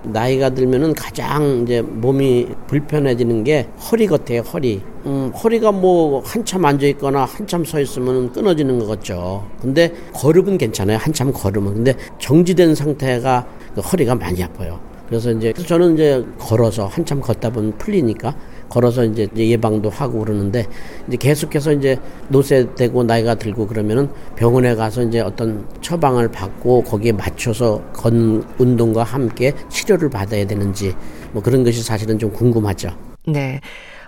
나이가 0.02 0.48
들면은 0.50 0.94
가장 0.94 1.60
이제 1.62 1.82
몸이 1.82 2.48
불편해지는 2.68 3.44
게 3.44 3.68
허리 3.90 4.06
같아요, 4.06 4.40
허리. 4.40 4.80
음, 5.04 5.30
허리가 5.30 5.72
뭐 5.72 6.22
한참 6.24 6.64
앉아 6.64 6.86
있거나 6.86 7.24
한참 7.26 7.64
서 7.64 7.78
있으면 7.78 8.32
끊어지는 8.32 8.78
것 8.78 8.86
같죠. 8.86 9.46
근데 9.60 9.92
걸음은 10.14 10.56
괜찮아요. 10.56 10.96
한참 10.96 11.32
걸으면. 11.32 11.74
근데 11.74 11.92
정지된 12.18 12.74
상태가 12.74 13.46
그 13.74 13.82
허리가 13.82 14.14
많이 14.14 14.42
아파요. 14.42 14.80
그래서 15.10 15.32
이제 15.32 15.52
저는 15.52 15.94
이제 15.94 16.24
걸어서 16.38 16.86
한참 16.86 17.20
걷다 17.20 17.50
보면 17.50 17.76
풀리니까 17.78 18.32
걸어서 18.68 19.04
이제 19.04 19.28
예방도 19.34 19.90
하고 19.90 20.20
그러는데 20.20 20.66
이제 21.08 21.16
계속해서 21.16 21.72
이제 21.72 21.98
노쇠되고 22.28 23.02
나이가 23.02 23.34
들고 23.34 23.66
그러면은 23.66 24.08
병원에 24.36 24.76
가서 24.76 25.02
이제 25.02 25.18
어떤 25.18 25.66
처방을 25.80 26.30
받고 26.30 26.84
거기에 26.84 27.10
맞춰서 27.10 27.82
건 27.92 28.44
운동과 28.58 29.02
함께 29.02 29.52
치료를 29.68 30.10
받아야 30.10 30.46
되는지 30.46 30.94
뭐 31.32 31.42
그런 31.42 31.64
것이 31.64 31.82
사실은 31.82 32.16
좀 32.16 32.32
궁금하죠. 32.32 32.90
네. 33.26 33.60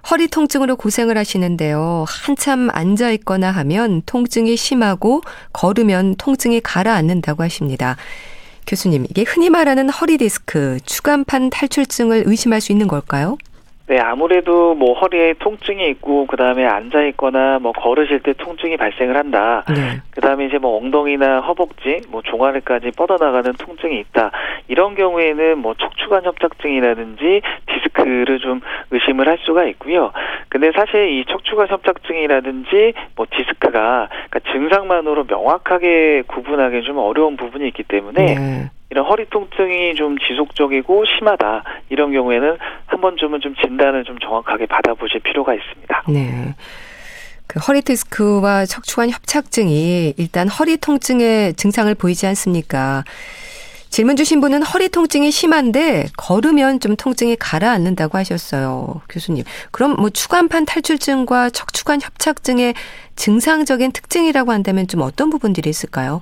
허리 0.08 0.28
통증으로 0.28 0.76
고생을 0.76 1.18
하시는데요. 1.18 2.04
한참 2.06 2.70
앉아 2.72 3.10
있거나 3.12 3.50
하면 3.50 4.02
통증이 4.06 4.56
심하고 4.56 5.20
걸으면 5.52 6.14
통증이 6.16 6.60
가라앉는다고 6.60 7.42
하십니다. 7.42 7.96
교수님, 8.66 9.06
이게 9.08 9.22
흔히 9.22 9.50
말하는 9.50 9.88
허리 9.90 10.18
디스크, 10.18 10.78
추간판 10.84 11.50
탈출증을 11.50 12.24
의심할 12.26 12.60
수 12.60 12.72
있는 12.72 12.88
걸까요? 12.88 13.38
네, 13.88 13.98
아무래도 13.98 14.74
뭐 14.74 14.94
허리에 14.94 15.34
통증이 15.40 15.88
있고 15.90 16.26
그다음에 16.26 16.64
앉아 16.64 17.02
있거나 17.06 17.58
뭐 17.58 17.72
걸으실 17.72 18.20
때 18.20 18.32
통증이 18.32 18.76
발생을 18.76 19.16
한다. 19.16 19.64
네. 19.68 20.00
그다음에 20.12 20.46
이제 20.46 20.58
뭐 20.58 20.78
엉덩이나 20.78 21.40
허벅지, 21.40 22.00
뭐 22.08 22.22
종아리까지 22.22 22.92
뻗어나가는 22.96 23.52
통증이 23.52 23.98
있다. 23.98 24.30
이런 24.68 24.94
경우에는 24.94 25.58
뭐 25.58 25.74
척추관 25.74 26.24
협착증이라든지 26.24 27.42
디스크를 27.66 28.38
좀 28.38 28.60
의심을 28.92 29.28
할 29.28 29.38
수가 29.40 29.64
있고요. 29.64 30.12
근데 30.48 30.70
사실 30.72 31.10
이 31.10 31.24
척추관 31.26 31.68
협착증이라든지 31.68 32.94
뭐 33.16 33.26
디스크가 33.30 34.08
그러니까 34.30 34.52
증상만으로 34.52 35.24
명확하게 35.24 36.22
구분하기 36.28 36.82
좀 36.82 36.98
어려운 36.98 37.36
부분이 37.36 37.66
있기 37.68 37.82
때문에 37.82 38.34
네. 38.34 38.70
이런 38.92 39.06
허리 39.06 39.24
통증이 39.30 39.94
좀 39.94 40.18
지속적이고 40.18 41.06
심하다 41.06 41.64
이런 41.88 42.12
경우에는 42.12 42.58
한 42.84 43.00
번쯤은 43.00 43.40
좀 43.40 43.54
진단을 43.54 44.04
좀 44.04 44.18
정확하게 44.18 44.66
받아보실 44.66 45.20
필요가 45.20 45.54
있습니다. 45.54 46.02
네. 46.08 46.54
그 47.46 47.58
허리 47.58 47.80
디스크와 47.80 48.66
척추관 48.66 49.08
협착증이 49.08 50.12
일단 50.18 50.46
허리 50.46 50.76
통증의 50.76 51.54
증상을 51.54 51.94
보이지 51.94 52.26
않습니까? 52.26 53.02
질문 53.88 54.16
주신 54.16 54.42
분은 54.42 54.62
허리 54.62 54.90
통증이 54.90 55.30
심한데 55.30 56.08
걸으면 56.18 56.78
좀 56.78 56.94
통증이 56.94 57.36
가라앉는다고 57.36 58.18
하셨어요. 58.18 59.00
교수님. 59.08 59.44
그럼 59.70 59.96
뭐 59.96 60.10
추간판 60.10 60.66
탈출증과 60.66 61.48
척추관 61.48 62.02
협착증의 62.02 62.74
증상적인 63.16 63.92
특징이라고 63.92 64.52
한다면 64.52 64.86
좀 64.86 65.00
어떤 65.00 65.30
부분들이 65.30 65.70
있을까요? 65.70 66.20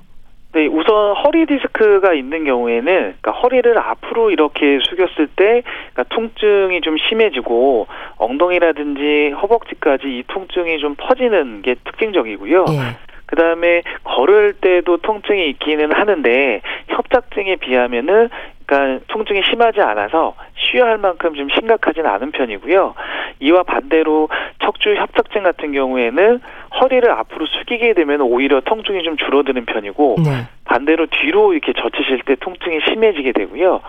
네, 0.53 0.67
우선 0.67 1.15
허리 1.15 1.45
디스크가 1.45 2.13
있는 2.13 2.43
경우에는 2.43 2.83
그러니까 2.83 3.31
허리를 3.31 3.77
앞으로 3.77 4.31
이렇게 4.31 4.79
숙였을 4.89 5.27
때 5.27 5.63
그러니까 5.93 6.03
통증이 6.09 6.81
좀 6.81 6.97
심해지고 6.97 7.87
엉덩이라든지 8.17 9.33
허벅지까지 9.41 10.07
이 10.07 10.23
통증이 10.27 10.79
좀 10.79 10.95
퍼지는 10.95 11.61
게 11.61 11.75
특징적이고요. 11.85 12.65
예. 12.69 13.11
그 13.27 13.37
다음에 13.37 13.81
걸을 14.03 14.53
때도 14.59 14.97
통증이 14.97 15.49
있기는 15.51 15.93
하는데 15.93 16.61
협착증에 16.89 17.55
비하면은 17.55 18.29
그러니까 18.65 19.05
통증이 19.07 19.41
심하지 19.49 19.79
않아서 19.79 20.35
쉬어야 20.57 20.91
할 20.91 20.97
만큼 20.97 21.33
좀 21.33 21.49
심각하지는 21.49 22.09
않은 22.09 22.31
편이고요. 22.31 22.93
이와 23.39 23.63
반대로 23.63 24.27
척추 24.61 24.93
협착증 24.95 25.43
같은 25.43 25.71
경우에는 25.71 26.41
허리를 26.79 27.09
앞으로 27.11 27.45
숙이게 27.45 27.93
되면 27.93 28.21
오히려 28.21 28.61
통증이 28.61 29.03
좀 29.03 29.17
줄어드는 29.17 29.65
편이고 29.65 30.15
네. 30.23 30.47
반대로 30.65 31.05
뒤로 31.07 31.53
이렇게 31.53 31.73
젖히실 31.73 32.21
때 32.25 32.35
통증이 32.39 32.79
심해지게 32.89 33.33
되고요. 33.33 33.81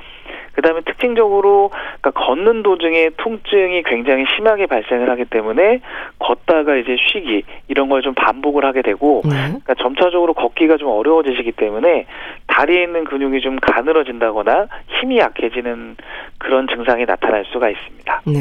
그다음에 0.55 0.83
특징적으로 0.83 1.71
그러니까 2.01 2.11
걷는 2.11 2.63
도중에 2.63 3.11
통증이 3.17 3.85
굉장히 3.85 4.27
심하게 4.37 4.67
발생을 4.67 5.09
하기 5.11 5.25
때문에 5.27 5.81
걷다가 6.19 6.77
이제 6.77 6.97
쉬기 7.11 7.45
이런 7.69 7.89
걸 7.89 8.03
좀 8.03 8.15
반복을 8.15 8.65
하게 8.65 8.83
되고 8.83 9.23
네. 9.25 9.31
그러니까 9.31 9.75
점차적으로 9.75 10.35
걷기가 10.35 10.77
좀 10.77 10.89
어려워지시기 10.89 11.53
때문에 11.53 12.07
다리에 12.49 12.83
있는 12.83 13.05
근육이 13.05 13.41
좀 13.41 13.59
가늘어진다거나 13.61 14.67
힘이 14.89 15.19
약해지는 15.19 15.97
그런 16.39 16.67
증상이 16.67 17.05
나타날 17.07 17.45
수가 17.53 17.71
있습니다. 17.71 18.23
네. 18.27 18.41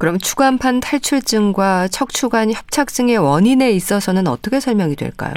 그럼 0.00 0.16
추간판 0.16 0.80
탈출증과 0.80 1.88
척추관 1.88 2.50
협착증의 2.50 3.18
원인에 3.18 3.70
있어서는 3.72 4.28
어떻게 4.28 4.58
설명이 4.58 4.96
될까요? 4.96 5.34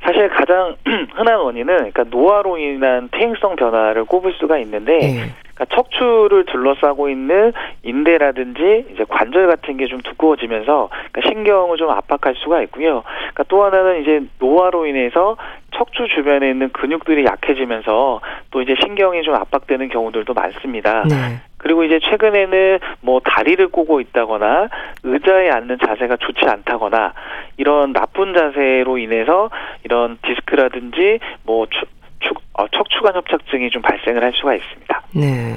사실 0.00 0.28
가장 0.28 0.76
흔한 1.16 1.40
원인은 1.40 1.76
그러니까 1.76 2.04
노화로 2.04 2.56
인한 2.56 3.08
퇴행성 3.10 3.56
변화를 3.56 4.04
꼽을 4.04 4.32
수가 4.38 4.58
있는데 4.58 4.98
네. 4.98 5.34
그러니까 5.56 5.74
척추를 5.74 6.44
둘러싸고 6.44 7.08
있는 7.08 7.52
인대라든지 7.82 8.86
이제 8.92 9.04
관절 9.08 9.46
같은 9.48 9.76
게 9.78 9.86
좀 9.86 10.00
두꺼워지면서 10.02 10.90
그러니까 11.12 11.20
신경을 11.28 11.76
좀 11.78 11.90
압박할 11.90 12.34
수가 12.36 12.60
있고요. 12.62 13.02
그러니까 13.06 13.44
또 13.44 13.62
하나는 13.64 14.02
이제 14.02 14.20
노화로 14.40 14.86
인해서 14.86 15.36
척추 15.76 16.08
주변에 16.08 16.50
있는 16.50 16.70
근육들이 16.70 17.24
약해지면서 17.24 18.20
또 18.50 18.62
이제 18.62 18.74
신경이 18.82 19.22
좀 19.22 19.34
압박되는 19.34 19.88
경우들도 19.88 20.34
많습니다. 20.34 21.04
네. 21.04 21.14
그리고 21.58 21.84
이제 21.84 22.00
최근에는 22.00 22.78
뭐 23.00 23.20
다리를 23.20 23.68
꼬고 23.68 24.00
있다거나 24.00 24.68
의자에 25.04 25.50
앉는 25.50 25.78
자세가 25.86 26.16
좋지 26.16 26.46
않다거나 26.46 27.12
이런 27.56 27.92
나쁜 27.92 28.34
자세로 28.34 28.98
인해서 28.98 29.50
이런 29.84 30.18
디스크라든지 30.22 31.20
뭐 31.44 31.66
축, 31.70 31.88
축, 32.20 32.36
어, 32.54 32.66
척추관 32.68 33.14
협착증이 33.14 33.70
좀 33.70 33.82
발생을 33.82 34.22
할 34.22 34.32
수가 34.34 34.54
있습니다. 34.54 35.02
네. 35.14 35.56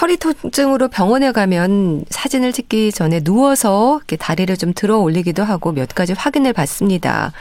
허리 0.00 0.16
통증으로 0.16 0.88
병원에 0.88 1.32
가면 1.32 2.04
사진을 2.10 2.52
찍기 2.52 2.92
전에 2.92 3.20
누워서 3.20 3.98
이렇게 3.98 4.16
다리를 4.16 4.54
좀 4.56 4.72
들어 4.74 4.98
올리기도 4.98 5.42
하고 5.42 5.72
몇 5.72 5.88
가지 5.94 6.12
확인을 6.12 6.52
받습니다. 6.52 7.32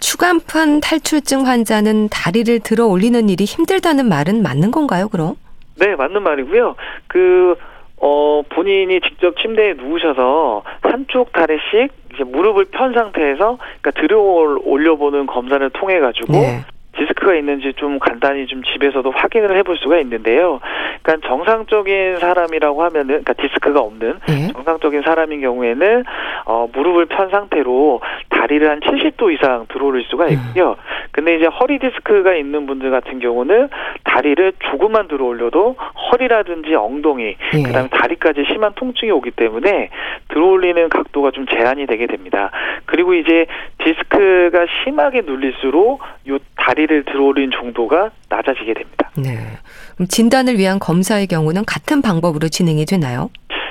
추간판 0.00 0.80
탈출증 0.80 1.46
환자는 1.46 2.08
다리를 2.08 2.60
들어 2.60 2.86
올리는 2.86 3.28
일이 3.28 3.44
힘들다는 3.44 4.08
말은 4.08 4.42
맞는 4.42 4.70
건가요, 4.70 5.08
그럼? 5.08 5.34
네, 5.76 5.96
맞는 5.96 6.22
말이고요. 6.22 6.76
그, 7.08 7.56
어, 8.00 8.42
본인이 8.48 9.00
직접 9.00 9.36
침대에 9.38 9.74
누우셔서 9.74 10.62
한쪽 10.82 11.32
다리씩 11.32 11.90
이제 12.14 12.24
무릎을 12.24 12.66
편 12.70 12.94
상태에서 12.94 13.58
그러니까 13.80 13.90
들어 14.00 14.20
올려보는 14.20 15.26
검사를 15.26 15.68
통해 15.70 15.98
가지고 15.98 16.32
네. 16.32 16.64
디스크가 16.98 17.34
있는지 17.34 17.72
좀 17.76 17.98
간단히 17.98 18.46
좀 18.46 18.62
집에서도 18.62 19.10
확인을 19.10 19.56
해볼 19.58 19.78
수가 19.78 19.98
있는데요. 20.00 20.60
그러니까 21.02 21.28
정상적인 21.28 22.18
사람이라고 22.18 22.82
하면은 22.82 23.22
그러니까 23.22 23.32
디스크가 23.34 23.80
없는 23.80 24.18
네. 24.26 24.52
정상적인 24.52 25.02
사람인 25.02 25.40
경우에는 25.40 26.04
어 26.46 26.68
무릎을 26.72 27.06
편 27.06 27.30
상태로 27.30 28.00
다리를 28.38 28.68
한 28.70 28.80
70도 28.80 29.34
이상 29.34 29.66
들어올릴 29.68 30.04
수가 30.08 30.26
음. 30.26 30.32
있고요. 30.32 30.76
근데 31.10 31.36
이제 31.36 31.46
허리 31.46 31.78
디스크가 31.78 32.34
있는 32.34 32.66
분들 32.66 32.90
같은 32.90 33.18
경우는 33.18 33.68
다리를 34.04 34.52
조금만 34.70 35.08
들어올려도 35.08 35.76
허리라든지 36.12 36.74
엉덩이 36.74 37.36
네. 37.52 37.62
그다음에 37.62 37.88
다리까지 37.88 38.44
심한 38.52 38.72
통증이 38.74 39.10
오기 39.10 39.32
때문에 39.32 39.90
들어올리는 40.28 40.88
각도가 40.88 41.32
좀 41.32 41.46
제한이 41.46 41.86
되게 41.86 42.06
됩니다. 42.06 42.50
그리고 42.86 43.14
이제 43.14 43.46
디스크가 43.84 44.66
심하게 44.84 45.22
눌릴수록 45.22 46.00
요 46.28 46.38
다리를 46.56 47.04
들어올린 47.04 47.50
정도가 47.50 48.10
낮아지게 48.28 48.74
됩니다. 48.74 49.10
네. 49.16 49.36
그럼 49.96 50.06
진단을 50.06 50.58
위한 50.58 50.78
검사의 50.78 51.26
경우는 51.26 51.64
같은 51.64 52.02
방법으로 52.02 52.48
진행이 52.48 52.84
되나요? 52.84 53.30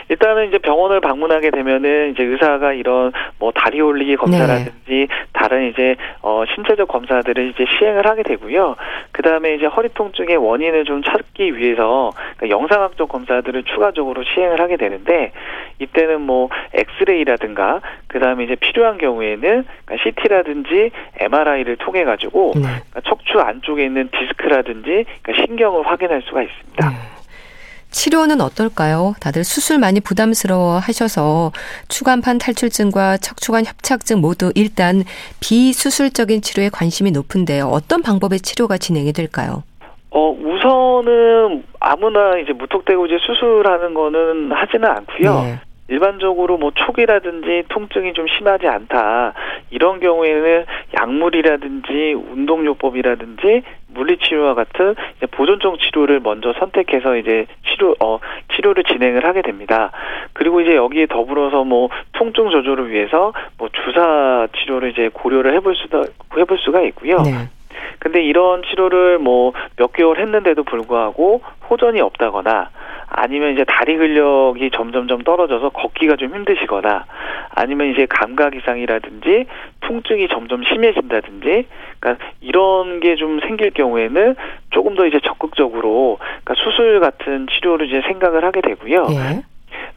일단은 0.09 0.47
이제 0.47 0.57
병원을 0.57 1.01
방문하게 1.01 1.51
되면은 1.51 2.11
이제 2.11 2.23
의사가 2.23 2.73
이런 2.73 3.11
뭐 3.39 3.51
다리 3.51 3.81
올리기 3.81 4.15
검사라든지 4.15 4.71
네. 4.87 5.07
다른 5.33 5.69
이제 5.69 5.95
어 6.21 6.43
신체적 6.53 6.87
검사들을 6.87 7.49
이제 7.49 7.65
시행을 7.77 8.07
하게 8.07 8.23
되고요. 8.23 8.75
그 9.11 9.21
다음에 9.21 9.55
이제 9.55 9.65
허리 9.65 9.89
통증의 9.89 10.37
원인을 10.37 10.85
좀 10.85 11.03
찾기 11.03 11.57
위해서 11.57 12.11
그러니까 12.37 12.49
영상학적 12.49 13.09
검사들을 13.09 13.63
추가적으로 13.63 14.23
시행을 14.23 14.61
하게 14.61 14.77
되는데 14.77 15.31
이때는 15.79 16.21
뭐 16.21 16.49
엑스레이라든가 16.73 17.81
그 18.07 18.19
다음에 18.19 18.45
이제 18.45 18.55
필요한 18.55 18.97
경우에는 18.97 19.65
그러니까 19.85 20.03
CT라든지 20.03 20.91
MRI를 21.19 21.77
통해 21.77 22.03
가지고 22.03 22.53
네. 22.55 22.61
그러니까 22.61 23.01
척추 23.05 23.39
안쪽에 23.39 23.85
있는 23.85 24.09
디스크라든지 24.09 25.05
그러니까 25.21 25.45
신경을 25.45 25.85
확인할 25.85 26.21
수가 26.23 26.43
있습니다. 26.43 26.89
네. 26.89 27.16
치료는 27.91 28.41
어떨까요? 28.41 29.13
다들 29.19 29.43
수술 29.43 29.79
많이 29.79 29.99
부담스러워 29.99 30.77
하셔서 30.77 31.51
추간판 31.87 32.37
탈출증과 32.37 33.17
척추관 33.17 33.65
협착증 33.65 34.19
모두 34.21 34.51
일단 34.55 35.03
비수술적인 35.39 36.41
치료에 36.41 36.69
관심이 36.69 37.11
높은데요. 37.11 37.67
어떤 37.67 38.01
방법의 38.01 38.39
치료가 38.41 38.77
진행이 38.77 39.13
될까요? 39.13 39.63
어, 40.11 40.31
우선은 40.31 41.63
아무나 41.79 42.37
이제 42.37 42.53
무턱대고 42.53 43.07
수술하는 43.19 43.93
거는 43.93 44.51
하지는 44.51 44.89
않고요. 44.89 45.41
네. 45.41 45.59
일반적으로 45.89 46.57
뭐 46.57 46.71
초기라든지 46.75 47.63
통증이 47.69 48.13
좀 48.13 48.27
심하지 48.27 48.67
않다 48.67 49.33
이런 49.69 49.99
경우에는 49.99 50.65
약물이라든지 50.99 52.13
운동요법이라든지 52.13 53.63
물리치료와 53.93 54.53
같은 54.53 54.95
보존적 55.31 55.79
치료를 55.79 56.19
먼저 56.19 56.53
선택해서 56.59 57.15
이제 57.15 57.47
치료 57.67 57.95
어 58.03 58.19
치료를 58.55 58.83
진행을 58.83 59.25
하게 59.25 59.41
됩니다. 59.41 59.91
그리고 60.33 60.61
이제 60.61 60.75
여기에 60.75 61.07
더불어서 61.07 61.63
뭐 61.63 61.89
통증 62.13 62.49
조절을 62.49 62.91
위해서 62.91 63.33
뭐 63.57 63.69
주사 63.69 64.47
치료를 64.57 64.91
이제 64.91 65.09
고려를 65.13 65.53
해볼 65.55 65.75
수도 65.75 66.05
해볼 66.37 66.57
수가 66.59 66.81
있고요. 66.81 67.17
네. 67.21 67.49
근데 67.99 68.23
이런 68.23 68.61
치료를 68.63 69.19
뭐 69.19 69.53
몇 69.77 69.93
개월 69.93 70.19
했는데도 70.19 70.63
불구하고 70.63 71.41
호전이 71.69 72.01
없다거나 72.01 72.69
아니면 73.09 73.53
이제 73.53 73.63
다리 73.65 73.97
근력이 73.97 74.69
점점점 74.71 75.23
떨어져서 75.23 75.69
걷기가 75.69 76.17
좀 76.17 76.33
힘드시거나 76.35 77.05
아니면 77.55 77.91
이제 77.91 78.05
감각 78.09 78.55
이상이라든지 78.55 79.45
통증이 79.81 80.27
점점 80.27 80.63
심해진다든지 80.63 81.65
그러니까 81.99 82.25
이런 82.41 82.99
게 82.99 83.15
좀 83.17 83.39
생길 83.39 83.71
경우에는 83.71 84.35
조금 84.69 84.95
더 84.95 85.07
이제 85.07 85.19
적극적으로 85.23 86.19
그러니까 86.19 86.53
수술 86.63 86.99
같은 86.99 87.47
치료를 87.47 87.87
이제 87.87 88.01
생각을 88.07 88.43
하게 88.43 88.61
되고요. 88.61 89.07
예. 89.09 89.41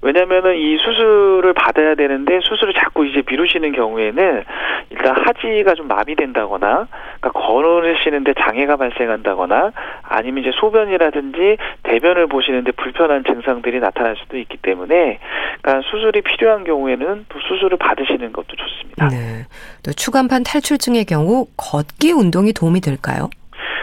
왜냐면은 0.02 0.56
이 0.56 0.78
수술을 0.78 1.52
받아야 1.52 1.94
되는데 1.94 2.40
수술을 2.42 2.72
자꾸 2.74 3.06
이제 3.06 3.22
미루시는 3.28 3.72
경우에는 3.72 4.44
일단 4.90 5.14
하지가 5.14 5.74
좀 5.74 5.88
마비된다거나 5.88 6.88
그러니까 7.20 7.30
걸으시는데 7.32 8.34
장애가 8.34 8.76
발생한다거나 8.76 9.72
아니면 10.02 10.42
이제 10.42 10.52
소변이라든지 10.58 11.56
대변을 11.82 12.28
보시는데 12.28 12.72
불편한 12.72 13.24
증상들이 13.24 13.80
나타날 13.80 14.16
수도 14.16 14.38
있기 14.38 14.56
때문에 14.58 15.18
그러니까 15.60 15.88
수술이 15.90 16.22
필요한 16.22 16.64
경우에는 16.64 17.26
또 17.28 17.38
수술을 17.40 17.76
받으시는 17.76 18.32
것도 18.32 18.56
좋습니다. 18.56 19.08
네. 19.08 19.44
또 19.84 19.92
추간판 19.92 20.44
탈출증의 20.44 21.04
경우 21.04 21.46
걷기 21.56 22.12
운동이 22.12 22.52
도움이 22.52 22.80
될까요? 22.80 23.28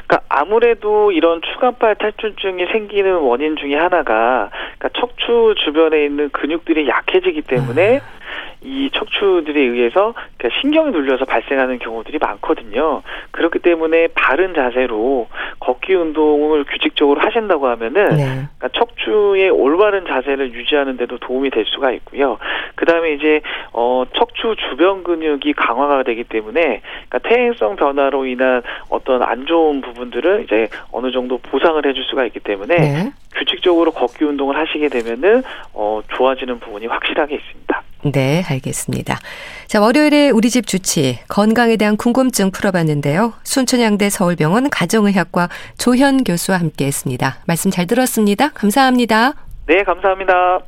그러니까 0.07 0.21
아무래도 0.29 1.11
이런 1.11 1.41
추간팔 1.41 1.95
탈출증이 1.95 2.67
생기는 2.71 3.17
원인 3.17 3.57
중에 3.57 3.75
하나가 3.75 4.49
그러니까 4.77 4.89
척추 4.99 5.53
주변에 5.63 6.05
있는 6.05 6.29
근육들이 6.29 6.87
약해지기 6.87 7.41
때문에 7.41 7.95
음. 7.95 8.16
이 8.61 8.89
척추들에 8.93 9.59
의해서 9.61 10.13
그러니까 10.37 10.59
신경이 10.61 10.91
눌려서 10.91 11.25
발생하는 11.25 11.79
경우들이 11.79 12.17
많거든요. 12.19 13.03
그렇기 13.31 13.59
때문에 13.59 14.07
바른 14.15 14.53
자세로 14.53 15.27
걷기 15.59 15.93
운동을 15.93 16.63
규칙적으로 16.65 17.21
하신다고 17.21 17.67
하면은 17.67 18.09
네. 18.09 18.25
그러니까 18.57 18.69
척추의 18.73 19.49
올바른 19.51 20.05
자세를 20.05 20.53
유지하는 20.53 20.97
데도 20.97 21.19
도움이 21.19 21.51
될 21.51 21.65
수가 21.65 21.91
있고요. 21.91 22.37
그다음에 22.75 23.13
이제 23.13 23.41
어 23.73 24.05
척추 24.15 24.55
주변 24.69 25.03
근육이 25.03 25.53
강화가 25.53 26.03
되기 26.03 26.23
때문에 26.23 26.81
그러니까 27.09 27.19
퇴행성 27.19 27.75
변화로 27.75 28.25
인한 28.25 28.63
어떤 28.89 29.21
안 29.21 29.45
좋은 29.45 29.81
부분들을 29.81 30.43
이제 30.45 30.67
어느 30.91 31.11
정도 31.11 31.37
보상을 31.37 31.85
해줄 31.85 32.03
수가 32.05 32.25
있기 32.25 32.39
때문에 32.39 32.75
네. 32.75 33.11
규칙적으로 33.35 33.91
걷기 33.91 34.23
운동을 34.23 34.57
하시게 34.57 34.89
되면은 34.89 35.43
어 35.73 36.01
좋아지는 36.15 36.59
부분이 36.59 36.87
확실하게 36.87 37.35
있습니다. 37.35 37.83
네, 38.11 38.43
알겠습니다. 38.47 39.19
자, 39.67 39.81
월요일에 39.81 40.29
우리 40.29 40.49
집 40.49 40.67
주치 40.67 41.19
건강에 41.27 41.77
대한 41.77 41.97
궁금증 41.97 42.51
풀어봤는데요. 42.51 43.33
순천향대 43.43 44.09
서울병원 44.09 44.69
가정의학과 44.69 45.49
조현 45.77 46.23
교수와 46.23 46.59
함께했습니다. 46.59 47.39
말씀 47.45 47.71
잘 47.71 47.87
들었습니다. 47.87 48.49
감사합니다. 48.49 49.33
네, 49.65 49.83
감사합니다. 49.83 50.59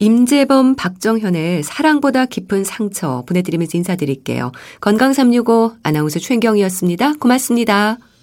임재범, 0.00 0.76
박정현의 0.76 1.62
사랑보다 1.62 2.26
깊은 2.26 2.64
상처 2.64 3.22
보내드리면서 3.26 3.78
인사드릴게요. 3.78 4.52
건강365 4.80 5.76
아나운서 5.82 6.18
최인경이었습니다. 6.18 7.14
고맙습니다. 7.20 7.96